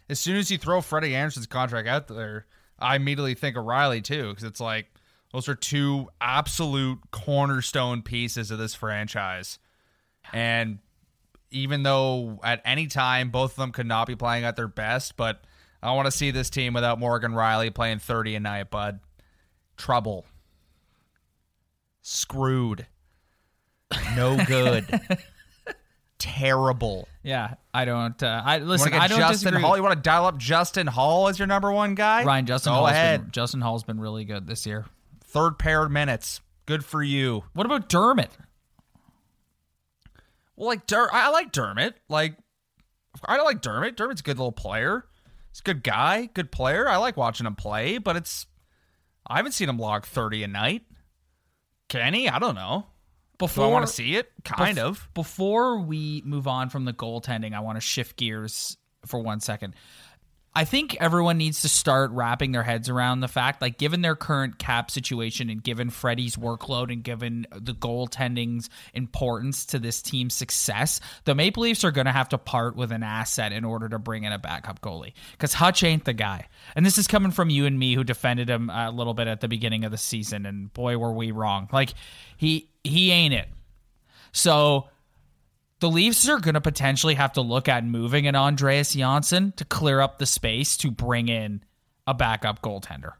as 0.08 0.20
soon 0.20 0.36
as 0.36 0.50
you 0.50 0.58
throw 0.58 0.80
Freddie 0.80 1.14
Andersen's 1.14 1.46
contract 1.46 1.88
out 1.88 2.08
there, 2.08 2.46
I 2.78 2.96
immediately 2.96 3.34
think 3.34 3.56
of 3.56 3.64
Rielly 3.64 4.02
too 4.02 4.30
because 4.30 4.44
it's 4.44 4.60
like 4.60 4.86
those 5.32 5.48
are 5.48 5.54
two 5.54 6.08
absolute 6.20 6.98
cornerstone 7.10 8.02
pieces 8.02 8.50
of 8.50 8.58
this 8.58 8.74
franchise, 8.74 9.58
and 10.32 10.78
even 11.50 11.82
though 11.82 12.38
at 12.42 12.60
any 12.64 12.86
time 12.86 13.30
both 13.30 13.52
of 13.52 13.56
them 13.56 13.72
could 13.72 13.86
not 13.86 14.06
be 14.06 14.16
playing 14.16 14.44
at 14.44 14.56
their 14.56 14.68
best, 14.68 15.16
but 15.16 15.44
I 15.82 15.92
want 15.92 16.06
to 16.06 16.12
see 16.12 16.30
this 16.30 16.50
team 16.50 16.74
without 16.74 16.98
Morgan 16.98 17.32
Rielly 17.32 17.74
playing 17.74 17.98
thirty 17.98 18.34
a 18.34 18.40
night, 18.40 18.70
bud. 18.70 19.00
Trouble. 19.76 20.24
Screwed. 22.02 22.86
No 24.14 24.42
good. 24.46 24.86
Terrible. 26.18 27.08
Yeah, 27.22 27.54
I 27.74 27.84
don't. 27.84 28.20
Uh, 28.22 28.42
I 28.44 28.58
listen. 28.58 28.92
I 28.94 29.06
don't 29.06 29.18
Justin 29.18 29.50
disagree. 29.52 29.60
Holl? 29.62 29.76
You 29.76 29.82
want 29.82 29.96
to 29.96 30.00
dial 30.00 30.26
up 30.26 30.38
Justin 30.38 30.86
Holl 30.86 31.28
as 31.28 31.38
your 31.38 31.46
number 31.46 31.70
one 31.70 31.94
guy? 31.94 32.24
Ryan 32.24 32.46
Justin 32.46 32.70
Go 32.70 32.76
Holl's 32.76 32.90
ahead. 32.90 33.20
been 33.22 33.30
Justin 33.32 33.60
Holl's 33.60 33.84
been 33.84 34.00
really 34.00 34.24
good 34.24 34.46
this 34.46 34.64
year. 34.66 34.86
Third 35.24 35.58
pair 35.58 35.84
of 35.84 35.90
minutes. 35.90 36.40
Good 36.64 36.84
for 36.84 37.02
you. 37.02 37.44
What 37.52 37.66
about 37.66 37.88
Dermott? 37.88 38.30
Well, 40.56 40.68
like 40.68 40.86
Der- 40.86 41.10
I 41.12 41.28
like 41.30 41.52
Dermott. 41.52 41.94
Like 42.08 42.36
I 43.24 43.40
like 43.42 43.60
Dermott. 43.60 43.96
Dermott's 43.96 44.20
a 44.20 44.24
good 44.24 44.38
little 44.38 44.52
player. 44.52 45.04
He's 45.52 45.60
a 45.60 45.64
good 45.64 45.82
guy, 45.82 46.30
good 46.32 46.50
player. 46.50 46.88
I 46.88 46.96
like 46.96 47.16
watching 47.16 47.46
him 47.46 47.54
play, 47.56 47.98
but 47.98 48.16
it's 48.16 48.46
I 49.26 49.36
haven't 49.36 49.52
seen 49.52 49.68
him 49.68 49.78
log 49.78 50.06
thirty 50.06 50.42
a 50.42 50.48
night. 50.48 50.82
Can 51.88 52.14
he? 52.14 52.28
I 52.28 52.38
don't 52.38 52.54
know. 52.54 52.86
Before 53.38 53.64
Do 53.64 53.70
I 53.70 53.72
want 53.72 53.86
to 53.86 53.92
see 53.92 54.16
it? 54.16 54.32
Kind 54.44 54.78
Bef- 54.78 54.82
of. 54.82 55.08
Before 55.14 55.80
we 55.80 56.22
move 56.24 56.46
on 56.46 56.70
from 56.70 56.84
the 56.84 56.92
goaltending, 56.92 57.54
I 57.54 57.60
want 57.60 57.76
to 57.76 57.80
shift 57.80 58.16
gears 58.16 58.76
for 59.04 59.20
one 59.20 59.40
second. 59.40 59.74
I 60.56 60.64
think 60.64 60.96
everyone 61.00 61.36
needs 61.36 61.60
to 61.62 61.68
start 61.68 62.12
wrapping 62.12 62.52
their 62.52 62.62
heads 62.62 62.88
around 62.88 63.20
the 63.20 63.28
fact, 63.28 63.60
like, 63.60 63.76
given 63.76 64.00
their 64.00 64.16
current 64.16 64.58
cap 64.58 64.90
situation 64.90 65.50
and 65.50 65.62
given 65.62 65.90
Freddie's 65.90 66.36
workload 66.36 66.90
and 66.90 67.04
given 67.04 67.46
the 67.52 67.74
goaltending's 67.74 68.70
importance 68.94 69.66
to 69.66 69.78
this 69.78 70.00
team's 70.00 70.32
success, 70.32 70.98
the 71.24 71.34
Maple 71.34 71.64
Leafs 71.64 71.84
are 71.84 71.90
going 71.90 72.06
to 72.06 72.12
have 72.12 72.30
to 72.30 72.38
part 72.38 72.74
with 72.74 72.90
an 72.90 73.02
asset 73.02 73.52
in 73.52 73.66
order 73.66 73.86
to 73.90 73.98
bring 73.98 74.24
in 74.24 74.32
a 74.32 74.38
backup 74.38 74.80
goalie. 74.80 75.12
Because 75.32 75.52
Hutch 75.52 75.84
ain't 75.84 76.06
the 76.06 76.14
guy. 76.14 76.48
And 76.74 76.86
this 76.86 76.96
is 76.96 77.06
coming 77.06 77.32
from 77.32 77.50
you 77.50 77.66
and 77.66 77.78
me, 77.78 77.92
who 77.92 78.02
defended 78.02 78.48
him 78.48 78.70
a 78.70 78.90
little 78.90 79.12
bit 79.12 79.28
at 79.28 79.42
the 79.42 79.48
beginning 79.48 79.84
of 79.84 79.90
the 79.90 79.98
season. 79.98 80.46
And 80.46 80.72
boy, 80.72 80.96
were 80.96 81.12
we 81.12 81.32
wrong. 81.32 81.68
Like, 81.70 81.92
he 82.38 82.70
he 82.86 83.10
ain't 83.10 83.34
it. 83.34 83.48
So 84.32 84.88
the 85.80 85.90
Leafs 85.90 86.28
are 86.28 86.40
going 86.40 86.54
to 86.54 86.60
potentially 86.60 87.14
have 87.14 87.34
to 87.34 87.40
look 87.40 87.68
at 87.68 87.84
moving 87.84 88.26
an 88.26 88.36
Andreas 88.36 88.94
Johnsson 88.94 89.52
to 89.56 89.64
clear 89.64 90.00
up 90.00 90.18
the 90.18 90.26
space 90.26 90.76
to 90.78 90.90
bring 90.90 91.28
in 91.28 91.62
a 92.06 92.14
backup 92.14 92.62
goaltender. 92.62 93.12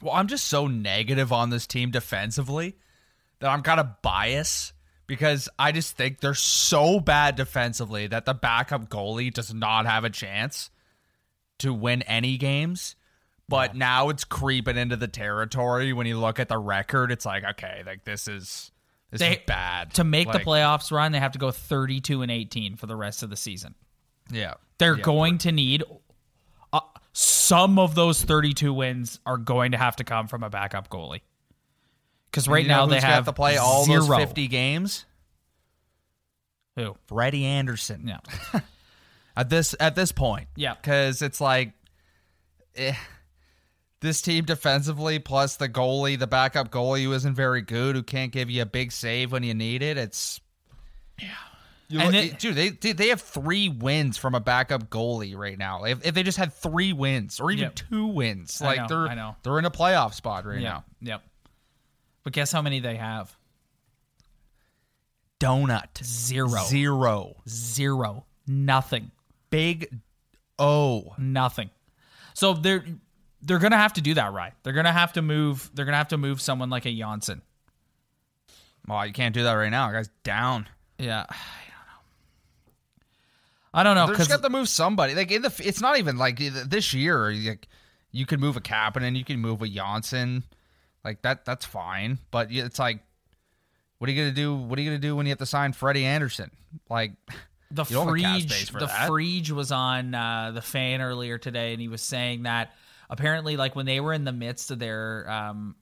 Well, 0.00 0.14
I'm 0.14 0.28
just 0.28 0.46
so 0.46 0.66
negative 0.66 1.32
on 1.32 1.50
this 1.50 1.66
team 1.66 1.90
defensively 1.90 2.76
that 3.40 3.48
I'm 3.48 3.62
kind 3.62 3.80
of 3.80 4.02
biased 4.02 4.72
because 5.06 5.48
I 5.58 5.72
just 5.72 5.96
think 5.96 6.20
they're 6.20 6.34
so 6.34 7.00
bad 7.00 7.36
defensively 7.36 8.06
that 8.08 8.24
the 8.24 8.34
backup 8.34 8.88
goalie 8.88 9.32
does 9.32 9.52
not 9.52 9.86
have 9.86 10.04
a 10.04 10.10
chance 10.10 10.70
to 11.58 11.72
win 11.72 12.02
any 12.02 12.36
games. 12.36 12.94
But 13.48 13.74
now 13.74 14.10
it's 14.10 14.24
creeping 14.24 14.76
into 14.76 14.96
the 14.96 15.08
territory. 15.08 15.94
When 15.94 16.06
you 16.06 16.18
look 16.18 16.38
at 16.38 16.48
the 16.48 16.58
record, 16.58 17.10
it's 17.10 17.24
like, 17.24 17.44
okay, 17.44 17.82
like 17.86 18.04
this 18.04 18.28
is 18.28 18.70
this 19.10 19.20
They- 19.20 19.32
is 19.36 19.38
bad. 19.46 19.94
To 19.94 20.04
make 20.04 20.30
the 20.30 20.38
playoffs 20.38 20.90
run, 20.90 21.12
they 21.12 21.18
have 21.20 21.32
to 21.32 21.38
go 21.38 21.50
32 21.50 22.22
and 22.22 22.30
18 22.30 22.76
for 22.76 22.86
the 22.86 22.96
rest 22.96 23.22
of 23.22 23.30
the 23.30 23.36
season. 23.36 23.74
Yeah. 24.30 24.54
They're 24.78 24.96
Yeah. 24.96 25.02
going 25.02 25.38
to 25.38 25.52
need 25.52 25.82
uh, 26.72 26.80
some 27.14 27.78
of 27.78 27.94
those 27.94 28.22
32 28.22 28.72
wins 28.74 29.20
are 29.24 29.38
going 29.38 29.72
to 29.72 29.78
have 29.78 29.96
to 29.96 30.04
come 30.04 30.28
from 30.28 30.42
a 30.42 30.50
backup 30.50 30.88
goalie. 30.90 31.22
Because 32.30 32.46
right 32.46 32.66
now 32.66 32.84
they 32.84 33.00
have 33.00 33.24
to 33.24 33.32
play 33.32 33.56
all 33.56 33.84
zero. 33.86 34.00
those 34.04 34.16
50 34.18 34.48
games. 34.48 35.06
Who? 36.76 36.94
Freddie 37.06 37.46
Andersen. 37.46 38.06
Yeah. 38.06 38.60
at 39.36 39.48
this 39.48 39.74
at 39.80 39.94
this 39.94 40.12
point. 40.12 40.48
Yeah. 40.56 40.74
because 40.74 41.22
it's 41.22 41.40
like 41.40 41.72
eh, 42.76 42.94
this 44.00 44.22
team 44.22 44.44
defensively 44.44 45.18
plus 45.18 45.56
the 45.56 45.68
goalie, 45.68 46.18
the 46.18 46.26
backup 46.26 46.70
goalie 46.70 47.02
who 47.04 47.12
isn't 47.12 47.34
very 47.34 47.62
good, 47.62 47.96
who 47.96 48.02
can't 48.02 48.30
give 48.32 48.48
you 48.50 48.62
a 48.62 48.66
big 48.66 48.92
save 48.92 49.32
when 49.32 49.42
you 49.42 49.54
need 49.54 49.82
it. 49.82 49.96
It's 49.98 50.40
yeah, 51.90 52.02
And 52.04 52.14
it- 52.14 52.38
dude, 52.38 52.54
they 52.54 52.68
they 52.92 53.08
have 53.08 53.20
three 53.20 53.68
wins 53.68 54.16
from 54.18 54.34
a 54.34 54.40
backup 54.40 54.88
goalie 54.90 55.36
right 55.36 55.58
now. 55.58 55.84
If, 55.84 56.06
if 56.06 56.14
they 56.14 56.22
just 56.22 56.38
had 56.38 56.52
three 56.52 56.92
wins 56.92 57.40
or 57.40 57.50
even 57.50 57.64
Yep. 57.64 57.74
two 57.74 58.06
wins, 58.06 58.60
like 58.60 58.78
know, 58.78 58.86
they're 58.88 59.08
I 59.08 59.14
know. 59.14 59.36
they're 59.42 59.58
in 59.58 59.64
a 59.64 59.70
playoff 59.70 60.14
spot 60.14 60.44
right 60.46 60.60
Yeah. 60.60 60.68
now. 60.68 60.84
Yep. 61.00 61.22
But 62.24 62.32
guess 62.34 62.52
how 62.52 62.62
many 62.62 62.80
they 62.80 62.96
have? 62.96 63.34
Donut 65.40 66.04
Zero. 66.04 66.62
zero 66.66 67.36
Zero. 67.48 68.26
Nothing. 68.46 69.10
big 69.50 70.00
O. 70.58 71.14
Nothing. 71.16 71.70
So 72.34 72.54
they're 72.54 72.84
they're 73.42 73.58
gonna 73.58 73.76
have 73.76 73.94
to 73.94 74.00
do 74.00 74.14
that 74.14 74.32
right. 74.32 74.52
They're 74.62 74.72
gonna 74.72 74.92
have 74.92 75.12
to 75.14 75.22
move. 75.22 75.70
They're 75.74 75.84
gonna 75.84 75.96
have 75.96 76.08
to 76.08 76.18
move 76.18 76.40
someone 76.40 76.70
like 76.70 76.86
a 76.86 76.96
Johnsson. 76.96 77.42
Well, 78.86 79.06
you 79.06 79.12
can't 79.12 79.34
do 79.34 79.42
that 79.44 79.52
right 79.52 79.70
now. 79.70 79.90
Guy's 79.90 80.08
down. 80.24 80.68
Yeah, 80.98 81.24
I 81.30 81.34
don't 81.34 81.86
know. 81.86 82.00
I 83.74 83.82
don't 83.82 83.94
know 83.94 84.06
They're 84.06 84.16
just 84.16 84.30
got 84.30 84.42
to 84.42 84.50
move 84.50 84.68
somebody. 84.68 85.14
Like 85.14 85.30
in 85.30 85.42
the, 85.42 85.62
it's 85.64 85.80
not 85.80 85.98
even 85.98 86.16
like 86.16 86.38
this 86.38 86.94
year. 86.94 87.32
Like 87.32 87.68
you 88.10 88.26
could 88.26 88.40
move 88.40 88.56
a 88.56 88.60
Kapanen, 88.60 89.16
you 89.16 89.24
can 89.24 89.38
move 89.38 89.62
a 89.62 89.68
Johnsson, 89.68 90.42
like 91.04 91.22
that. 91.22 91.44
That's 91.44 91.64
fine. 91.64 92.18
But 92.30 92.48
it's 92.50 92.78
like, 92.78 93.00
what 93.98 94.08
are 94.08 94.12
you 94.12 94.22
gonna 94.22 94.34
do? 94.34 94.56
What 94.56 94.78
are 94.78 94.82
you 94.82 94.90
gonna 94.90 94.98
do 94.98 95.14
when 95.14 95.26
you 95.26 95.30
have 95.30 95.38
to 95.38 95.46
sign 95.46 95.72
Freddie 95.72 96.04
Andersen? 96.04 96.50
Like, 96.88 97.12
the 97.70 97.84
you 97.84 97.96
don't 97.96 98.18
have 98.18 98.40
cap 98.40 98.40
space 98.40 98.70
Friedge, 98.70 98.78
the 98.78 98.86
that. 98.86 99.10
Friedge 99.10 99.50
was 99.50 99.70
on 99.70 100.14
uh, 100.14 100.52
the 100.52 100.62
fan 100.62 101.00
earlier 101.00 101.38
today, 101.38 101.72
and 101.72 101.80
he 101.80 101.88
was 101.88 102.02
saying 102.02 102.44
that 102.44 102.72
apparently, 103.10 103.56
like 103.56 103.76
when 103.76 103.86
they 103.86 104.00
were 104.00 104.12
in 104.12 104.24
the 104.24 104.32
midst 104.32 104.70
of 104.70 104.78
their 104.78 105.28
um, 105.30 105.76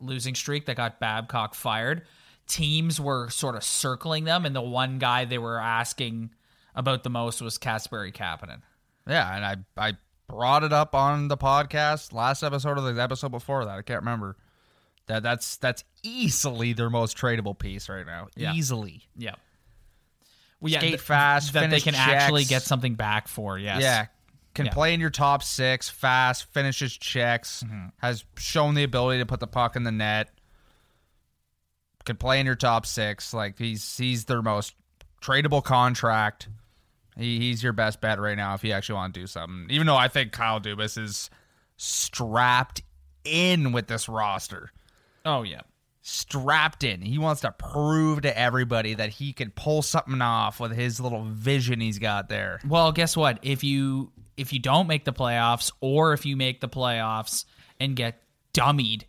losing 0.00 0.34
streak 0.34 0.66
that 0.66 0.76
got 0.76 1.00
Babcock 1.00 1.54
fired, 1.54 2.02
teams 2.46 3.00
were 3.00 3.30
sort 3.30 3.56
of 3.56 3.64
circling 3.64 4.24
them, 4.24 4.44
and 4.44 4.54
the 4.54 4.60
one 4.62 4.98
guy 4.98 5.24
they 5.24 5.38
were 5.38 5.60
asking 5.60 6.30
about 6.74 7.02
the 7.02 7.10
most 7.10 7.40
was 7.42 7.58
Kasperi 7.58 8.12
Kapanen. 8.14 8.62
yeah. 9.06 9.34
And 9.34 9.44
I 9.76 9.88
I 9.90 9.96
brought 10.28 10.62
it 10.62 10.72
up 10.72 10.94
on 10.94 11.28
the 11.28 11.36
podcast 11.36 12.12
last 12.12 12.42
episode 12.42 12.78
or 12.78 12.92
the 12.92 13.02
episode 13.02 13.30
before 13.30 13.64
that. 13.64 13.78
I 13.78 13.82
can't 13.82 14.00
remember. 14.00 14.36
That 15.06 15.22
that's 15.24 15.56
that's 15.56 15.82
easily 16.04 16.72
their 16.72 16.90
most 16.90 17.16
tradable 17.16 17.58
piece 17.58 17.88
right 17.88 18.06
now. 18.06 18.28
Yeah. 18.36 18.54
Easily. 18.54 19.02
Yeah. 19.16 19.34
Well, 20.60 20.70
yeah, 20.70 20.78
Skate 20.78 20.90
th- 20.90 21.00
fast, 21.00 21.52
that 21.54 21.70
they 21.70 21.80
can 21.80 21.94
actually 21.94 22.44
get 22.44 22.62
something 22.62 22.94
back 22.94 23.28
for. 23.28 23.58
Yes. 23.58 23.82
Yeah. 23.82 24.06
Can 24.54 24.66
Yeah. 24.66 24.72
play 24.72 24.92
in 24.94 25.00
your 25.00 25.10
top 25.10 25.42
six, 25.42 25.88
fast, 25.88 26.44
finishes 26.52 26.96
checks, 26.96 27.62
Mm-hmm. 27.64 27.88
has 27.98 28.24
shown 28.36 28.74
the 28.74 28.82
ability 28.82 29.20
to 29.20 29.26
put 29.26 29.40
the 29.40 29.46
puck 29.46 29.76
in 29.76 29.84
the 29.84 29.92
net. 29.92 30.30
Can 32.04 32.16
play 32.16 32.40
in 32.40 32.46
your 32.46 32.54
top 32.56 32.86
six. 32.86 33.32
Like 33.34 33.58
he's 33.58 33.96
he's 33.96 34.24
their 34.24 34.42
most 34.42 34.74
tradable 35.22 35.62
contract. 35.62 36.48
He, 37.16 37.38
he's 37.38 37.62
your 37.62 37.72
best 37.74 38.00
bet 38.00 38.18
right 38.18 38.36
now 38.36 38.54
if 38.54 38.64
you 38.64 38.72
actually 38.72 38.94
want 38.94 39.12
to 39.14 39.20
do 39.20 39.26
something. 39.26 39.66
Even 39.70 39.86
though 39.86 39.96
I 39.96 40.08
think 40.08 40.32
Kyle 40.32 40.60
Dubas 40.60 40.96
is 40.96 41.28
strapped 41.76 42.82
in 43.24 43.72
with 43.72 43.86
this 43.86 44.08
roster. 44.08 44.70
Oh 45.26 45.42
yeah. 45.42 45.60
Strapped 46.02 46.82
in. 46.82 47.02
He 47.02 47.18
wants 47.18 47.42
to 47.42 47.52
prove 47.52 48.22
to 48.22 48.36
everybody 48.36 48.94
that 48.94 49.10
he 49.10 49.34
can 49.34 49.50
pull 49.50 49.82
something 49.82 50.22
off 50.22 50.58
with 50.58 50.72
his 50.72 50.98
little 50.98 51.24
vision 51.24 51.80
he's 51.80 51.98
got 51.98 52.30
there. 52.30 52.58
Well, 52.66 52.90
guess 52.92 53.14
what? 53.16 53.38
If 53.42 53.62
you 53.62 54.10
if 54.40 54.52
you 54.52 54.58
don't 54.58 54.86
make 54.86 55.04
the 55.04 55.12
playoffs, 55.12 55.70
or 55.80 56.12
if 56.12 56.24
you 56.26 56.36
make 56.36 56.60
the 56.60 56.68
playoffs 56.68 57.44
and 57.78 57.94
get 57.94 58.22
dummied 58.54 59.02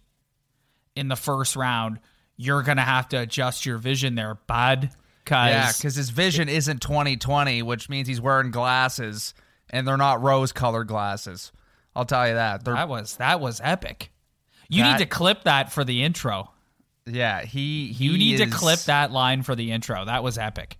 in 0.96 1.08
the 1.08 1.16
first 1.16 1.56
round, 1.56 2.00
you're 2.38 2.64
gonna 2.64 2.82
have 2.84 3.08
to 3.10 3.18
adjust 3.18 3.66
your 3.66 3.78
vision 3.78 4.16
there, 4.16 4.36
bud. 4.48 4.90
Cause 5.26 5.50
Yeah, 5.50 5.72
because 5.76 5.96
his 5.96 6.10
vision 6.10 6.50
isn't 6.50 6.82
2020, 6.82 7.62
which 7.62 7.88
means 7.90 8.08
he's 8.08 8.20
wearing 8.20 8.52
glasses, 8.52 9.34
and 9.70 9.88
they're 9.88 9.96
not 9.98 10.22
rose-colored 10.22 10.88
glasses. 10.88 11.52
I'll 11.96 12.06
tell 12.06 12.28
you 12.28 12.34
that. 12.34 12.64
They're 12.66 12.74
that 12.74 12.90
was 12.90 13.18
that 13.18 13.40
was 13.40 13.62
epic. 13.64 14.12
You 14.70 14.84
That- 14.84 14.94
need 14.94 14.98
to 15.00 15.06
clip 15.06 15.44
that 15.44 15.72
for 15.72 15.84
the 15.84 16.04
intro. 16.04 16.52
yeah. 17.06 17.44
He, 17.44 17.92
he 17.94 18.06
You 18.06 18.18
need 18.18 18.38
to 18.38 18.48
clip 18.48 18.80
that 18.82 19.12
line 19.12 19.44
for 19.44 19.56
the 19.56 19.72
intro. 19.72 20.06
That 20.06 20.24
was 20.24 20.38
epic. 20.38 20.78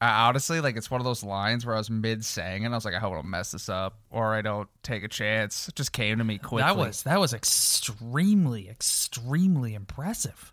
I- 0.00 0.28
honestly, 0.28 0.60
like 0.60 0.76
it's 0.76 0.90
one 0.90 1.00
of 1.00 1.04
those 1.04 1.24
lines 1.24 1.66
where 1.66 1.74
I 1.74 1.78
was 1.78 1.90
mid 1.90 2.24
saying, 2.24 2.64
and 2.64 2.72
I 2.74 2.76
was 2.76 2.84
like, 2.84 2.94
I 2.94 2.98
hope 2.98 3.12
I 3.12 3.16
don't 3.16 3.30
mess 3.30 3.50
this 3.50 3.68
up, 3.68 3.98
or 4.10 4.34
I 4.34 4.42
don't 4.42 4.68
take 4.82 5.02
a 5.02 5.08
chance. 5.08 5.68
It 5.68 5.74
just 5.74 5.92
came 5.92 6.18
to 6.18 6.24
me 6.24 6.38
quickly. 6.38 6.62
That 6.62 6.76
was 6.76 7.02
that 7.02 7.18
was 7.18 7.34
extremely 7.34 8.68
extremely 8.68 9.74
impressive. 9.74 10.52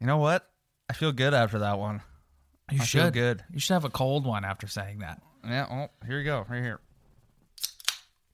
You 0.00 0.06
know 0.06 0.18
what? 0.18 0.48
I 0.90 0.92
feel 0.94 1.12
good 1.12 1.32
after 1.34 1.60
that 1.60 1.78
one. 1.78 2.02
You 2.70 2.80
I 2.80 2.84
should 2.84 3.00
feel 3.02 3.10
good. 3.10 3.44
You 3.52 3.60
should 3.60 3.74
have 3.74 3.84
a 3.84 3.90
cold 3.90 4.26
one 4.26 4.44
after 4.44 4.66
saying 4.66 4.98
that. 4.98 5.22
Yeah. 5.46 5.66
Well, 5.70 5.90
here 6.06 6.18
you 6.18 6.24
go. 6.24 6.44
Right 6.48 6.62
here. 6.62 6.80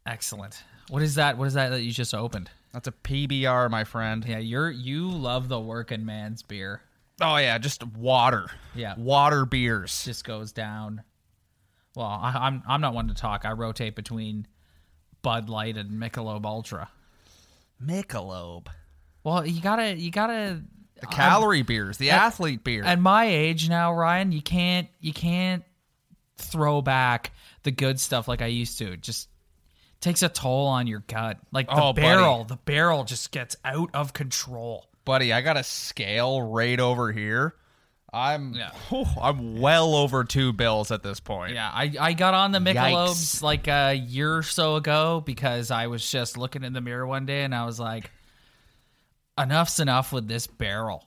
Excellent. 0.06 0.62
What 0.88 1.02
is 1.02 1.16
that? 1.16 1.36
What 1.36 1.46
is 1.46 1.54
that 1.54 1.70
that 1.70 1.82
you 1.82 1.92
just 1.92 2.14
opened? 2.14 2.50
That's 2.72 2.88
a 2.88 2.92
PBR, 2.92 3.70
my 3.70 3.84
friend. 3.84 4.24
Yeah, 4.26 4.38
you're 4.38 4.70
you 4.70 5.10
love 5.10 5.48
the 5.48 5.60
working 5.60 6.04
man's 6.04 6.42
beer. 6.42 6.80
Oh 7.20 7.36
yeah, 7.36 7.58
just 7.58 7.84
water. 7.86 8.46
Yeah. 8.74 8.94
Water 8.96 9.44
beers. 9.44 10.04
Just 10.04 10.24
goes 10.24 10.52
down. 10.52 11.02
Well, 11.94 12.06
I, 12.06 12.32
I'm 12.46 12.62
I'm 12.68 12.80
not 12.80 12.94
one 12.94 13.08
to 13.08 13.14
talk. 13.14 13.44
I 13.44 13.52
rotate 13.52 13.94
between 13.96 14.46
Bud 15.22 15.48
Light 15.48 15.76
and 15.76 15.90
Michelob 16.00 16.44
Ultra. 16.46 16.88
Michelob. 17.84 18.66
Well, 19.24 19.46
you 19.46 19.60
gotta 19.60 19.96
you 19.96 20.10
gotta. 20.10 20.62
The 21.00 21.06
calorie 21.06 21.62
beers, 21.62 21.96
the 21.96 22.10
at- 22.10 22.20
athlete 22.22 22.62
beer. 22.62 22.84
At 22.84 23.00
my 23.00 23.24
age 23.24 23.68
now, 23.70 23.94
Ryan, 23.94 24.32
you 24.32 24.42
can't 24.42 24.88
you 25.00 25.12
can't 25.14 25.64
throw 26.36 26.82
back 26.82 27.32
the 27.62 27.70
good 27.70 27.98
stuff 27.98 28.28
like 28.28 28.42
I 28.42 28.46
used 28.46 28.78
to. 28.78 28.92
It 28.92 29.00
just 29.02 29.28
takes 30.00 30.22
a 30.22 30.28
toll 30.28 30.66
on 30.66 30.86
your 30.86 31.00
gut. 31.06 31.38
Like 31.52 31.68
the 31.68 31.74
Oh, 31.74 31.92
buddy. 31.94 32.02
barrel, 32.02 32.44
the 32.44 32.56
barrel 32.56 33.04
just 33.04 33.30
gets 33.32 33.56
out 33.64 33.90
of 33.94 34.12
control. 34.12 34.86
Buddy, 35.10 35.32
I 35.32 35.40
got 35.40 35.56
a 35.56 35.64
scale 35.64 36.40
right 36.40 36.78
over 36.78 37.10
here. 37.10 37.56
I'm 38.12 38.54
Yeah. 38.54 38.70
I'm 39.20 39.60
well 39.60 39.96
over 39.96 40.22
two 40.22 40.52
bills 40.52 40.92
at 40.92 41.02
this 41.02 41.18
point. 41.18 41.54
Yeah, 41.54 41.68
I, 41.68 41.92
I 41.98 42.12
got 42.12 42.32
on 42.32 42.52
the 42.52 42.60
Michelob's 42.60 43.18
Yikes. 43.18 43.42
like 43.42 43.66
a 43.66 43.94
year 43.94 44.36
or 44.36 44.44
so 44.44 44.76
ago 44.76 45.20
because 45.26 45.72
I 45.72 45.88
was 45.88 46.08
just 46.08 46.36
looking 46.36 46.62
in 46.62 46.74
the 46.74 46.80
mirror 46.80 47.08
one 47.08 47.26
day 47.26 47.42
and 47.42 47.52
I 47.52 47.66
was 47.66 47.80
like, 47.80 48.12
enough's 49.36 49.80
enough 49.80 50.12
with 50.12 50.28
this 50.28 50.46
barrel. 50.46 51.04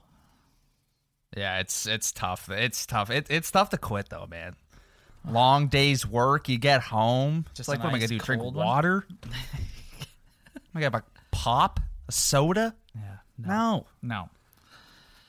Yeah, 1.38 1.60
it's 1.60 1.88
it's 1.88 2.12
tough. 2.12 2.50
It's 2.50 2.86
tough. 2.86 3.10
It, 3.10 3.28
it's 3.30 3.52
tough 3.52 3.70
to 3.70 3.78
quit 3.78 4.10
though, 4.10 4.28
man. 4.30 4.58
Long 5.26 5.68
days 5.68 6.06
work. 6.06 6.50
You 6.50 6.58
get 6.58 6.82
home. 6.82 7.46
Just 7.54 7.70
like 7.70 7.80
what 7.80 7.88
am 7.88 7.96
I 7.96 8.00
gonna 8.00 8.10
do? 8.10 8.20
Drink 8.20 8.44
water? 8.44 9.06
I 10.76 10.82
got 10.82 10.94
a 10.94 11.04
pop, 11.32 11.80
a 12.10 12.12
soda. 12.12 12.76
No, 13.38 13.88
No. 14.02 14.30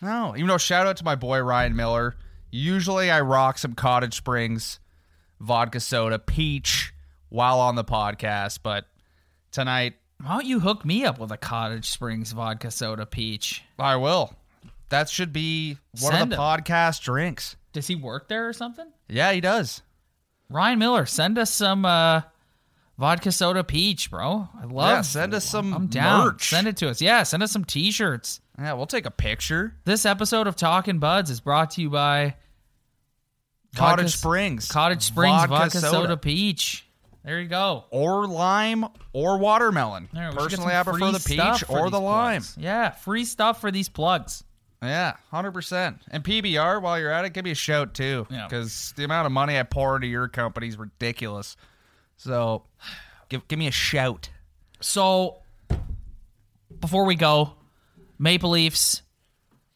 no. 0.01 0.35
Even 0.37 0.49
though 0.49 0.59
shout 0.59 0.87
out 0.87 0.97
to 0.99 1.05
my 1.05 1.15
boy 1.15 1.41
Ryan 1.41 1.75
Miller. 1.77 2.17
Usually 2.51 3.11
I 3.11 3.21
rock 3.21 3.59
some 3.59 3.75
Cottage 3.75 4.15
Springs 4.15 4.79
vodka 5.41 5.81
soda 5.81 6.19
peach 6.19 6.93
while 7.29 7.59
on 7.61 7.75
the 7.75 7.85
podcast, 7.85 8.61
but 8.63 8.87
tonight 9.51 9.95
Why 10.23 10.35
don't 10.35 10.47
you 10.47 10.61
hook 10.61 10.85
me 10.85 11.05
up 11.05 11.19
with 11.19 11.33
a 11.33 11.37
Cottage 11.37 11.89
Springs 11.91 12.33
vodka 12.33 12.71
soda 12.71 13.07
peach? 13.07 13.63
I 13.79 13.97
will. 13.97 14.35
That 14.91 15.09
should 15.09 15.33
be 15.33 15.79
one 16.01 16.13
Send 16.13 16.23
of 16.23 16.29
the 16.31 16.37
him. 16.37 16.41
podcast 16.43 17.03
drinks. 17.03 17.57
Does 17.73 17.87
he 17.89 17.97
work 17.97 18.29
there 18.29 18.49
or 18.49 18.53
something? 18.53 18.87
Yeah, 19.09 19.33
he 19.33 19.41
does. 19.41 19.83
Ryan 20.49 20.79
Miller, 20.79 21.07
send 21.07 21.39
us 21.39 21.51
some 21.53 21.85
uh, 21.85 22.21
vodka 22.99 23.33
soda 23.33 23.65
peach, 23.65 24.11
bro. 24.11 24.49
I 24.61 24.65
love. 24.65 24.89
Yeah, 24.89 25.01
send 25.03 25.35
us 25.35 25.45
some 25.45 25.73
I'm 25.75 25.87
down. 25.89 26.27
merch. 26.27 26.49
Send 26.49 26.67
it 26.69 26.77
to 26.79 26.89
us. 26.89 27.01
Yeah, 27.03 27.23
send 27.25 27.43
us 27.43 27.53
some 27.53 27.65
t-shirts. 27.65 28.41
Yeah, 28.59 28.75
we'll 28.75 28.87
take 28.87 29.07
a 29.07 29.11
picture. 29.11 29.75
This 29.85 30.07
episode 30.07 30.47
of 30.47 30.57
Talking 30.57 30.99
Buds 30.99 31.31
is 31.31 31.41
brought 31.41 31.73
to 31.73 31.83
you 31.83 31.91
by 31.91 32.37
Cottage 33.75 34.05
Vodka- 34.07 34.19
Springs. 34.19 34.69
Cottage 34.71 35.03
Springs 35.03 35.33
vodka, 35.35 35.49
Vodka 35.49 35.79
soda. 35.81 35.91
soda. 35.91 36.17
peach. 36.17 36.87
There 37.25 37.41
you 37.41 37.49
go. 37.49 37.85
or 37.91 38.27
lime 38.27 38.85
or 39.15 39.39
watermelon. 39.39 40.09
There, 40.13 40.25
we 40.25 40.33
should 40.33 40.35
get 40.35 40.43
Personally, 40.61 40.75
I 40.77 40.83
prefer 40.83 41.11
the 41.11 41.21
peach 41.21 41.65
or 41.71 41.89
the 41.91 41.99
lime. 41.99 42.43
plugs. 42.43 42.57
Yeah, 42.59 42.91
free 42.91 43.25
stuff 43.25 43.61
for 43.63 43.71
these 43.71 43.89
plugs. 43.89 44.45
Yeah, 44.83 45.15
hundred 45.31 45.53
percent. 45.53 46.03
And 46.11 46.23
PBR, 46.23 46.83
while 46.83 46.99
you're 47.01 47.11
at 47.11 47.25
it, 47.25 47.33
give 47.33 47.47
me 47.47 47.51
a 47.51 47.55
shout 47.55 47.95
too, 47.95 48.27
Yeah. 48.31 48.47
because 48.47 48.93
the 48.97 49.05
amount 49.05 49.25
of 49.25 49.33
money 49.33 49.59
I 49.59 49.63
pour 49.63 49.97
into 49.97 50.07
your 50.09 50.29
company 50.29 50.69
is 50.69 50.77
ridiculous. 50.77 51.57
So, 52.17 52.65
give 53.29 53.47
give 53.49 53.59
me 53.59 53.67
a 53.67 53.71
shout. 53.73 54.31
So, 54.81 55.43
before 56.81 57.05
we 57.05 57.15
go, 57.15 57.55
Maple 58.19 58.51
Leafs 58.51 59.03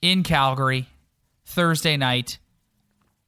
in 0.03 0.22
Calgary 0.22 0.87
Thursday 1.44 1.96
night, 1.96 2.38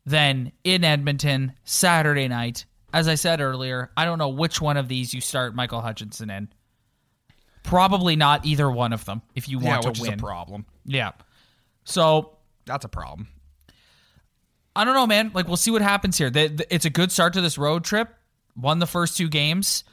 then 0.06 0.52
in 0.64 0.84
Edmonton 0.84 1.52
Saturday 1.64 2.28
night. 2.28 2.64
As 2.92 3.06
I 3.06 3.14
said 3.14 3.40
earlier, 3.40 3.90
I 3.96 4.04
don't 4.04 4.18
know 4.18 4.28
which 4.30 4.60
one 4.60 4.76
of 4.76 4.88
these 4.88 5.14
you 5.14 5.20
start 5.20 5.54
Michael 5.54 5.80
Hutchinson 5.80 6.28
in. 6.28 6.48
Probably 7.62 8.16
not 8.16 8.44
either 8.44 8.68
one 8.70 8.92
of 8.92 9.04
them 9.04 9.22
if 9.36 9.48
you 9.48 9.58
want 9.58 9.84
Yeah, 9.84 9.88
which 9.90 10.00
to 10.00 10.06
is 10.08 10.14
a 10.14 10.16
problem. 10.16 10.66
Yeah. 10.84 11.12
So 11.84 12.36
That's 12.66 12.84
a 12.84 12.88
problem. 12.88 13.28
I 14.74 14.84
don't 14.84 14.94
know, 14.94 15.06
man. 15.06 15.30
Like 15.34 15.46
we'll 15.46 15.56
see 15.56 15.70
what 15.70 15.82
happens 15.82 16.18
here. 16.18 16.30
The- 16.30 16.48
the- 16.48 16.74
It's 16.74 16.84
a 16.84 16.90
good 16.90 17.12
start 17.12 17.32
to 17.34 17.40
this 17.40 17.58
road 17.58 17.84
trip. 17.84 18.14
Won 18.56 18.78
the 18.78 18.86
first 18.86 19.16
two 19.16 19.28
games. 19.28 19.84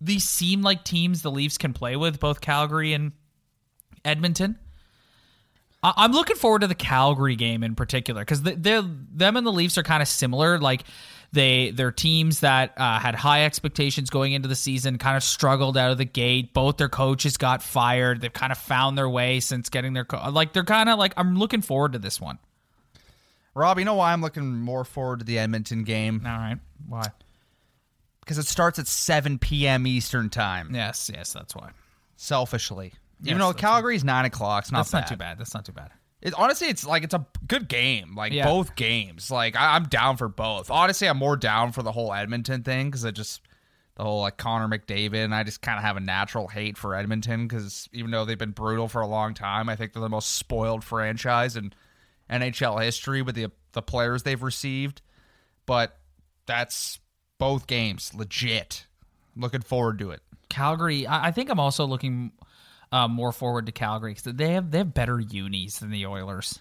These 0.00 0.24
seem 0.28 0.62
like 0.62 0.84
teams 0.84 1.22
the 1.22 1.30
Leafs 1.30 1.58
can 1.58 1.72
play 1.72 1.96
with, 1.96 2.20
both 2.20 2.40
Calgary 2.40 2.92
and 2.92 3.12
Edmonton. 4.04 4.58
I- 5.82 5.94
I'm 5.96 6.12
looking 6.12 6.36
forward 6.36 6.60
to 6.60 6.66
the 6.66 6.74
Calgary 6.74 7.36
game 7.36 7.62
in 7.62 7.74
particular 7.74 8.22
because 8.22 8.42
they're 8.42 8.82
them 8.82 9.36
and 9.36 9.46
the 9.46 9.52
Leafs 9.52 9.78
are 9.78 9.82
kind 9.82 10.02
of 10.02 10.08
similar. 10.08 10.58
Like 10.58 10.84
they 11.32 11.70
they're 11.70 11.92
teams 11.92 12.40
that 12.40 12.74
uh, 12.76 12.98
had 12.98 13.14
high 13.14 13.44
expectations 13.44 14.08
going 14.10 14.32
into 14.32 14.48
the 14.48 14.56
season, 14.56 14.98
kind 14.98 15.16
of 15.16 15.22
struggled 15.22 15.76
out 15.76 15.90
of 15.90 15.98
the 15.98 16.04
gate. 16.04 16.54
Both 16.54 16.76
their 16.78 16.88
coaches 16.88 17.36
got 17.36 17.62
fired. 17.62 18.20
They've 18.20 18.32
kind 18.32 18.52
of 18.52 18.58
found 18.58 18.96
their 18.96 19.08
way 19.08 19.40
since 19.40 19.68
getting 19.68 19.92
their 19.92 20.04
co- 20.04 20.30
like 20.30 20.52
they're 20.52 20.64
kind 20.64 20.88
of 20.88 20.98
like 20.98 21.12
I'm 21.16 21.36
looking 21.36 21.60
forward 21.62 21.92
to 21.92 21.98
this 21.98 22.20
one. 22.20 22.38
Rob, 23.54 23.78
you 23.78 23.84
know 23.84 23.94
why 23.94 24.12
I'm 24.12 24.20
looking 24.20 24.58
more 24.60 24.84
forward 24.84 25.20
to 25.20 25.24
the 25.24 25.38
Edmonton 25.38 25.84
game? 25.84 26.22
All 26.26 26.32
right, 26.32 26.58
why? 26.88 27.10
Because 28.24 28.38
it 28.38 28.46
starts 28.46 28.78
at 28.78 28.86
7 28.86 29.38
p.m. 29.38 29.86
Eastern 29.86 30.30
time. 30.30 30.74
Yes, 30.74 31.10
yes, 31.12 31.32
that's 31.32 31.54
why. 31.54 31.70
Selfishly, 32.16 32.94
Yes, 33.20 33.30
even 33.30 33.38
though 33.40 33.48
that's 33.52 33.60
Calgary's 33.60 34.04
nine 34.04 34.24
o'clock, 34.24 34.64
it's 34.64 34.72
not 34.72 34.78
That's 34.80 34.92
bad. 34.92 34.98
not 35.00 35.08
too 35.08 35.16
bad. 35.16 35.38
That's 35.38 35.54
not 35.54 35.64
too 35.64 35.72
bad. 35.72 35.90
It, 36.22 36.32
honestly, 36.38 36.68
it's 36.68 36.86
like 36.86 37.04
it's 37.04 37.12
a 37.14 37.26
good 37.46 37.68
game. 37.68 38.14
Like 38.16 38.32
Yeah. 38.32 38.44
both 38.46 38.76
games. 38.76 39.30
Like 39.30 39.56
I, 39.56 39.76
I'm 39.76 39.84
down 39.84 40.16
for 40.16 40.28
both. 40.28 40.70
Honestly, 40.70 41.06
I'm 41.08 41.18
more 41.18 41.36
down 41.36 41.72
for 41.72 41.82
the 41.82 41.92
whole 41.92 42.12
Edmonton 42.14 42.62
thing 42.62 42.86
because 42.88 43.04
I 43.04 43.10
just 43.10 43.42
the 43.96 44.04
whole 44.04 44.20
like 44.22 44.36
Connor 44.38 44.68
McDavid, 44.68 45.22
and 45.24 45.34
I 45.34 45.42
just 45.44 45.60
kind 45.60 45.76
of 45.78 45.84
have 45.84 45.96
a 45.96 46.00
natural 46.00 46.48
hate 46.48 46.78
for 46.78 46.94
Edmonton 46.94 47.46
because 47.46 47.88
even 47.92 48.10
though 48.10 48.24
they've 48.24 48.38
been 48.38 48.52
brutal 48.52 48.88
for 48.88 49.02
a 49.02 49.06
long 49.06 49.34
time, 49.34 49.68
I 49.68 49.76
think 49.76 49.92
they're 49.92 50.00
the 50.00 50.08
most 50.08 50.32
spoiled 50.32 50.82
franchise 50.82 51.56
in 51.56 51.72
NHL 52.30 52.82
history 52.82 53.20
with 53.22 53.34
the 53.34 53.50
the 53.72 53.82
players 53.82 54.22
they've 54.22 54.42
received. 54.42 55.02
But 55.66 55.96
that's 56.46 56.98
both 57.38 57.66
games 57.66 58.12
legit. 58.14 58.86
Looking 59.36 59.62
forward 59.62 59.98
to 59.98 60.10
it. 60.12 60.20
Calgary. 60.48 61.06
I, 61.06 61.26
I 61.28 61.30
think 61.32 61.50
I'm 61.50 61.58
also 61.60 61.84
looking 61.86 62.32
uh, 62.92 63.08
more 63.08 63.32
forward 63.32 63.66
to 63.66 63.72
Calgary 63.72 64.14
because 64.14 64.32
they 64.34 64.52
have 64.52 64.70
they 64.70 64.78
have 64.78 64.94
better 64.94 65.18
unis 65.18 65.78
than 65.80 65.90
the 65.90 66.06
Oilers. 66.06 66.60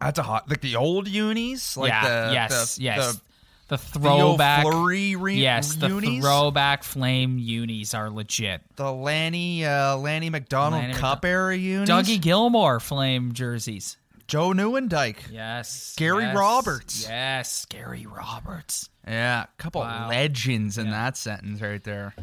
That's 0.00 0.18
a 0.18 0.22
hot 0.22 0.48
like 0.48 0.60
the 0.60 0.76
old 0.76 1.06
unis, 1.08 1.76
like 1.76 1.90
yeah. 1.90 2.28
the 2.28 2.32
yes. 2.34 2.76
the, 2.76 2.82
yes. 2.82 3.14
the 3.14 3.20
The, 3.68 3.78
throwback. 3.78 4.62
Fleury 4.64 5.14
re- 5.14 5.36
yes. 5.36 5.74
The 5.74 5.88
unis? 5.88 6.24
throwback 6.24 6.82
flame 6.82 7.38
unis 7.38 7.94
are 7.94 8.10
legit. 8.10 8.62
the 8.74 8.90
Lanny 8.90 9.64
uh, 9.64 9.96
Lanny 9.98 10.30
McDonald 10.30 10.82
Lanny 10.82 10.94
Cup 10.94 11.24
era 11.24 11.56
unis. 11.56 11.88
Dougie 11.88 12.20
Gilmour 12.20 12.80
flame 12.80 13.32
jerseys. 13.32 13.96
Joe 14.30 14.50
Nieuwendyk. 14.50 15.16
Yes. 15.32 15.94
Gary 15.96 16.22
yes, 16.22 16.36
Roberts. 16.36 17.02
Yes. 17.08 17.64
Gary 17.68 18.06
Roberts. 18.06 18.88
Yeah, 19.04 19.42
a 19.42 19.62
couple 19.62 19.80
Wow. 19.80 20.08
legends 20.08 20.78
in 20.78 20.90
that 20.90 21.16
sentence 21.16 21.60
right 21.60 21.82
there. 21.82 22.14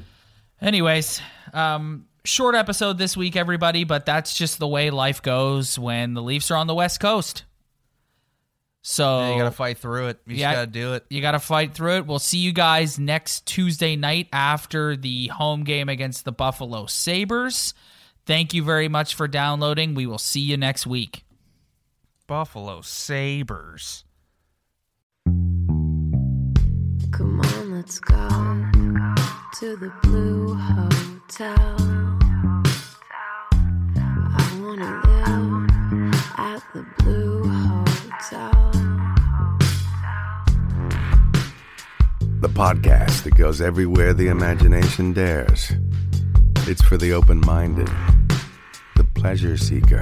Anyways, 0.61 1.19
um, 1.53 2.05
short 2.23 2.55
episode 2.55 2.97
this 2.97 3.17
week, 3.17 3.35
everybody, 3.35 3.83
but 3.83 4.05
that's 4.05 4.33
just 4.37 4.57
the 4.57 4.67
way 4.69 4.89
life 4.89 5.21
goes 5.21 5.77
when 5.77 6.13
the 6.13 6.21
Leafs 6.21 6.49
are 6.49 6.55
on 6.55 6.67
the 6.67 6.73
West 6.73 7.01
Coast. 7.01 7.43
So 8.83 9.19
Yeah, 9.19 9.31
you 9.33 9.37
got 9.39 9.49
to 9.49 9.51
fight 9.51 9.77
through 9.77 10.07
it. 10.07 10.19
You 10.25 10.37
Yeah. 10.37 10.51
just 10.53 10.55
got 10.59 10.65
to 10.73 10.79
do 10.79 10.93
it. 10.93 11.05
you 11.09 11.19
got 11.21 11.31
to 11.31 11.39
fight 11.39 11.73
through 11.73 11.97
it. 11.97 12.05
We'll 12.05 12.19
see 12.19 12.37
you 12.37 12.53
guys 12.53 12.97
next 12.97 13.45
Tuesday 13.45 13.97
night 13.97 14.29
after 14.31 14.95
the 14.95 15.27
home 15.27 15.65
game 15.65 15.89
against 15.89 16.23
the 16.23 16.31
Buffalo 16.31 16.85
Sabres. 16.85 17.73
Thank 18.25 18.53
you 18.53 18.63
very 18.63 18.87
much 18.87 19.13
for 19.13 19.27
downloading. 19.27 19.93
We 19.93 20.05
will 20.05 20.17
see 20.17 20.39
you 20.39 20.55
next 20.55 20.87
week. 20.87 21.25
Buffalo 22.27 22.81
Sabres. 22.81 24.03
Come 27.11 27.39
on, 27.39 27.71
let's 27.71 27.99
go 27.99 28.27
to 29.59 29.77
the 29.77 29.89
blue 30.03 30.53
hotel. 30.53 31.77
I 34.35 34.59
wanna 34.61 34.91
live 35.07 35.69
at 36.37 36.61
the 36.73 36.85
blue 36.99 37.47
hotel. 37.47 38.71
The 42.41 42.49
podcast 42.49 43.23
that 43.23 43.35
goes 43.37 43.61
everywhere 43.61 44.13
the 44.13 44.27
imagination 44.27 45.13
dares. 45.13 45.71
It's 46.67 46.81
for 46.81 46.97
the 46.97 47.13
open 47.13 47.39
minded, 47.45 47.89
the 48.97 49.05
pleasure 49.15 49.55
seeker. 49.55 50.01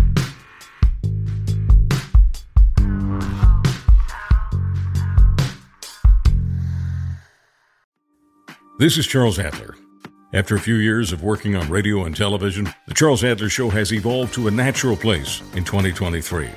This 8.81 8.97
is 8.97 9.05
Charles 9.05 9.37
Adler. 9.37 9.75
After 10.33 10.55
a 10.55 10.59
few 10.59 10.77
years 10.77 11.11
of 11.11 11.21
working 11.21 11.55
on 11.55 11.69
radio 11.69 12.05
and 12.05 12.17
television, 12.17 12.67
The 12.87 12.95
Charles 12.95 13.23
Adler 13.23 13.47
Show 13.47 13.69
has 13.69 13.93
evolved 13.93 14.33
to 14.33 14.47
a 14.47 14.51
natural 14.51 14.97
place 14.97 15.41
in 15.53 15.63
2023. 15.63 16.49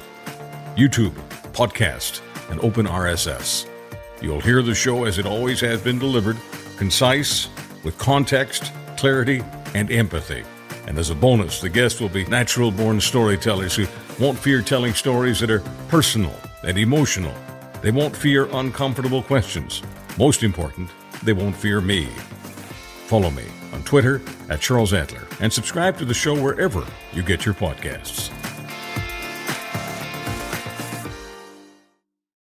YouTube, 0.75 1.13
podcast, 1.53 2.23
and 2.49 2.59
open 2.61 2.87
RSS. 2.87 3.69
You'll 4.23 4.41
hear 4.41 4.63
the 4.63 4.75
show 4.75 5.05
as 5.05 5.19
it 5.19 5.27
always 5.27 5.61
has 5.61 5.83
been 5.83 5.99
delivered, 5.99 6.39
concise, 6.79 7.51
with 7.85 7.99
context, 7.99 8.73
clarity, 8.97 9.43
and 9.75 9.93
empathy. 9.93 10.45
And 10.87 10.97
as 10.97 11.11
a 11.11 11.15
bonus, 11.15 11.61
the 11.61 11.69
guests 11.69 12.01
will 12.01 12.09
be 12.09 12.25
natural 12.25 12.71
born 12.71 13.03
storytellers 13.03 13.77
who 13.77 13.85
won't 14.19 14.39
fear 14.39 14.63
telling 14.63 14.95
stories 14.95 15.41
that 15.41 15.51
are 15.51 15.63
personal 15.89 16.35
and 16.63 16.79
emotional 16.79 17.35
They 17.83 17.91
won't 17.91 18.17
fear 18.17 18.49
uncomfortable 18.51 19.23
questions. 19.23 19.83
Most 20.17 20.43
important, 20.43 20.89
they 21.25 21.33
won't 21.33 21.57
fear 21.57 21.81
me. 21.81 22.07
Follow 23.07 23.31
me 23.31 23.45
on 23.73 23.83
Twitter 23.83 24.21
at 24.49 24.61
Charles 24.61 24.93
Adler 24.93 25.27
and 25.41 25.53
subscribe 25.53 25.99
to 25.99 26.05
the 26.05 26.15
show 26.15 26.41
wherever 26.41 26.87
you 27.13 27.23
get 27.23 27.45
your 27.45 27.55
podcasts. 27.55 28.31